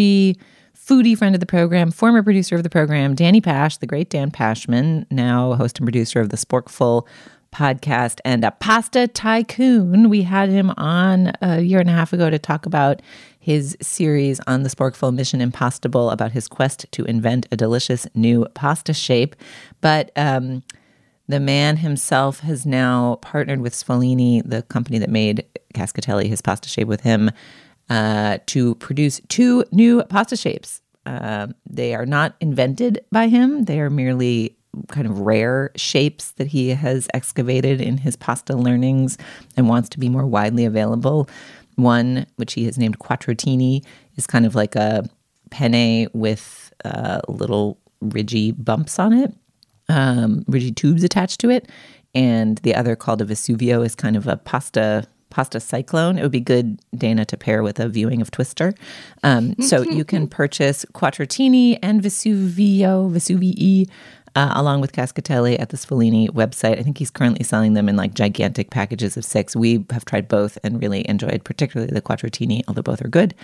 [0.74, 4.30] foodie friend of the program, former producer of the program, Danny Pash, the great Dan
[4.30, 7.06] Pashman, now host and producer of the Sporkful
[7.54, 10.10] podcast and a pasta tycoon.
[10.10, 13.00] We had him on a year and a half ago to talk about
[13.38, 18.46] his series on the Sporkful Mission Impossible about his quest to invent a delicious new
[18.54, 19.36] pasta shape.
[19.80, 20.62] But um,
[21.28, 25.44] the man himself has now partnered with Sfoglini, the company that made
[25.74, 27.30] Cascatelli his pasta shape with him,
[27.88, 30.80] uh, to produce two new pasta shapes.
[31.06, 34.56] Uh, they are not invented by him, they are merely
[34.88, 39.18] kind of rare shapes that he has excavated in his pasta learnings
[39.56, 41.28] and wants to be more widely available.
[41.76, 43.84] One, which he has named Quattrotini,
[44.16, 45.04] is kind of like a
[45.50, 49.34] penne with uh, little ridgy bumps on it,
[49.88, 51.68] um, ridgy tubes attached to it.
[52.14, 56.16] And the other, called a Vesuvio, is kind of a pasta pasta cyclone.
[56.16, 58.72] It would be good, Dana, to pair with a viewing of Twister.
[59.24, 63.88] Um, so you can purchase Quattrotini and Vesuvio, Vesuvii
[64.34, 66.78] uh, along with Cascatelli at the Sfoglini website.
[66.78, 69.54] I think he's currently selling them in like gigantic packages of six.
[69.54, 73.34] We have tried both and really enjoyed, particularly the Quattrotini, although both are good.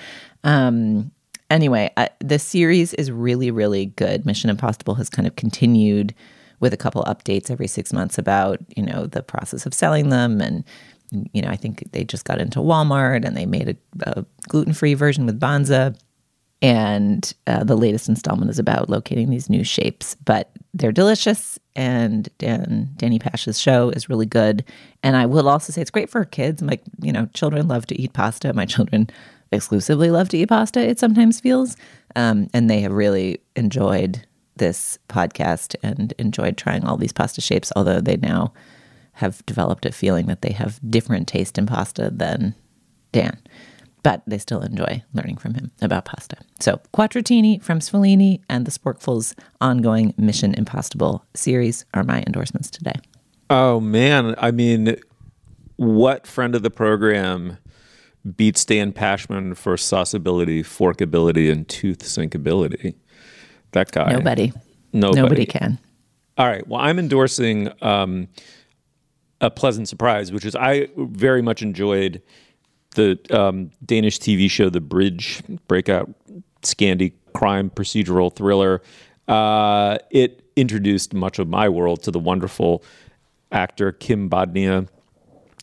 [0.44, 1.12] Um,
[1.48, 4.26] anyway, uh, the series is really, really good.
[4.26, 6.14] Mission Impossible has kind of continued
[6.60, 10.40] with a couple updates every six months about you know the process of selling them
[10.40, 10.62] and
[11.32, 14.94] you know i think they just got into walmart and they made a, a gluten-free
[14.94, 15.98] version with banza
[16.62, 20.14] and uh, the latest installment is about locating these new shapes.
[20.24, 24.64] But they're delicious, and Dan, Danny Pash's show is really good.
[25.02, 26.62] And I will also say it's great for kids.
[26.62, 28.52] Like, you know, children love to eat pasta.
[28.52, 29.08] My children
[29.52, 31.76] exclusively love to eat pasta, it sometimes feels.
[32.16, 34.24] Um, and they have really enjoyed
[34.56, 38.52] this podcast and enjoyed trying all these pasta shapes, although they now
[39.14, 42.54] have developed a feeling that they have different taste in pasta than
[43.12, 43.38] Dan
[44.02, 46.36] but they still enjoy learning from him about pasta.
[46.60, 52.94] So, Quattrotini from Sfoglini and the Sporkful's ongoing Mission Impossible series are my endorsements today.
[53.48, 54.34] Oh, man.
[54.38, 54.96] I mean,
[55.76, 57.58] what friend of the program
[58.36, 62.94] beats Dan Pashman for sauceability, forkability, and tooth sinkability?
[63.72, 64.12] That guy.
[64.12, 64.52] Nobody.
[64.92, 65.22] Nobody.
[65.22, 65.78] Nobody can.
[66.36, 66.66] All right.
[66.66, 68.28] Well, I'm endorsing um,
[69.40, 72.22] a pleasant surprise, which is I very much enjoyed
[72.94, 76.10] the um, Danish TV show The Bridge Breakout
[76.62, 78.82] Scandi crime procedural thriller.
[79.28, 82.82] Uh, it introduced much of my world to the wonderful
[83.52, 84.88] actor Kim Bodnia,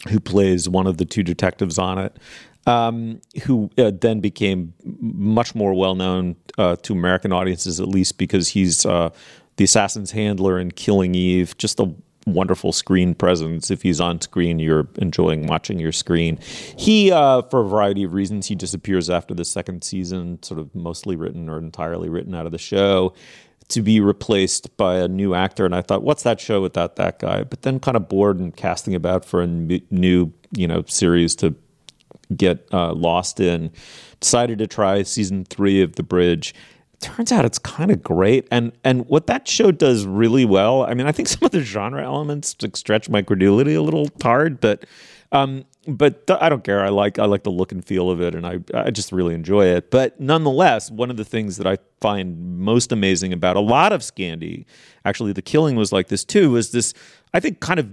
[0.10, 2.18] who plays one of the two detectives on it.
[2.66, 8.18] Um, who uh, then became much more well known uh, to American audiences, at least
[8.18, 9.10] because he's uh,
[9.56, 11.58] the assassin's handler in Killing Eve.
[11.58, 11.94] Just a
[12.28, 13.72] wonderful screen presence.
[13.72, 16.38] If he's on screen, you're enjoying watching your screen.
[16.78, 20.74] He, uh, for a variety of reasons, he disappears after the second season, sort of
[20.76, 23.14] mostly written or entirely written out of the show
[23.70, 25.66] to be replaced by a new actor.
[25.66, 27.44] And I thought, what's that show without that guy?
[27.44, 31.56] But then kind of bored and casting about for a new, you know, series to
[32.36, 33.72] get uh, lost in.
[34.20, 36.56] Decided to try season three of The Bridge.
[37.00, 40.84] Turns out it's kind of great, and and what that show does really well.
[40.84, 44.60] I mean, I think some of the genre elements stretch my credulity a little hard,
[44.60, 44.86] but
[45.32, 46.84] um, but th- I don't care.
[46.84, 49.34] I like I like the look and feel of it, and I I just really
[49.34, 49.92] enjoy it.
[49.92, 54.02] But nonetheless, one of the things that I find most amazing about a lot of
[54.02, 54.66] Scandi,
[55.06, 56.52] actually, the killing was like this too.
[56.52, 56.94] Was this
[57.34, 57.90] I think kind of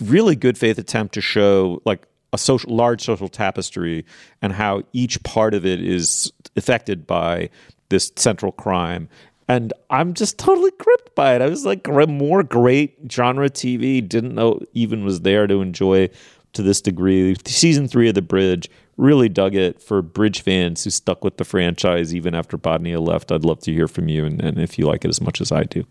[0.00, 4.04] really good faith attempt to show like a social large social tapestry
[4.40, 7.50] and how each part of it is affected by
[7.90, 9.08] this central crime
[9.50, 11.42] and I'm just totally gripped by it.
[11.42, 14.08] I was like, more great genre TV.
[14.08, 16.08] Didn't know even was there to enjoy
[16.52, 17.34] to this degree.
[17.44, 21.44] Season three of The Bridge really dug it for Bridge fans who stuck with the
[21.44, 23.32] franchise even after Bodnia left.
[23.32, 25.50] I'd love to hear from you and, and if you like it as much as
[25.50, 25.84] I do.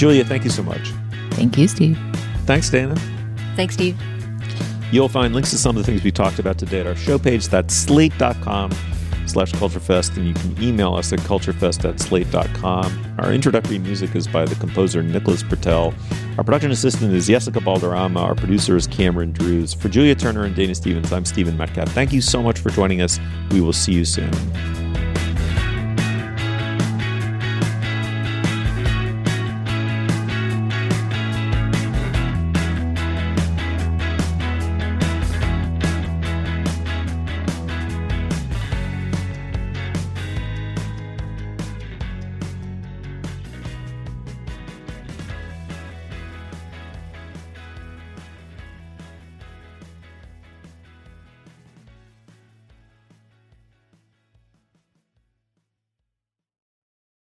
[0.00, 0.92] Julia, thank you so much.
[1.32, 1.98] Thank you, Steve.
[2.46, 2.96] Thanks, Dana.
[3.54, 4.00] Thanks, Steve.
[4.90, 7.18] You'll find links to some of the things we talked about today at our show
[7.18, 7.48] page.
[7.48, 8.70] That's slate.com
[9.26, 13.14] slash culturefest, and you can email us at culturefest at slate.com.
[13.18, 15.92] Our introductory music is by the composer Nicholas Britell.
[16.38, 18.20] Our production assistant is Jessica Balderrama.
[18.20, 19.74] Our producer is Cameron Drews.
[19.74, 21.90] For Julia Turner and Dana Stevens, I'm Stephen Metcalf.
[21.90, 23.20] Thank you so much for joining us.
[23.50, 24.32] We will see you soon.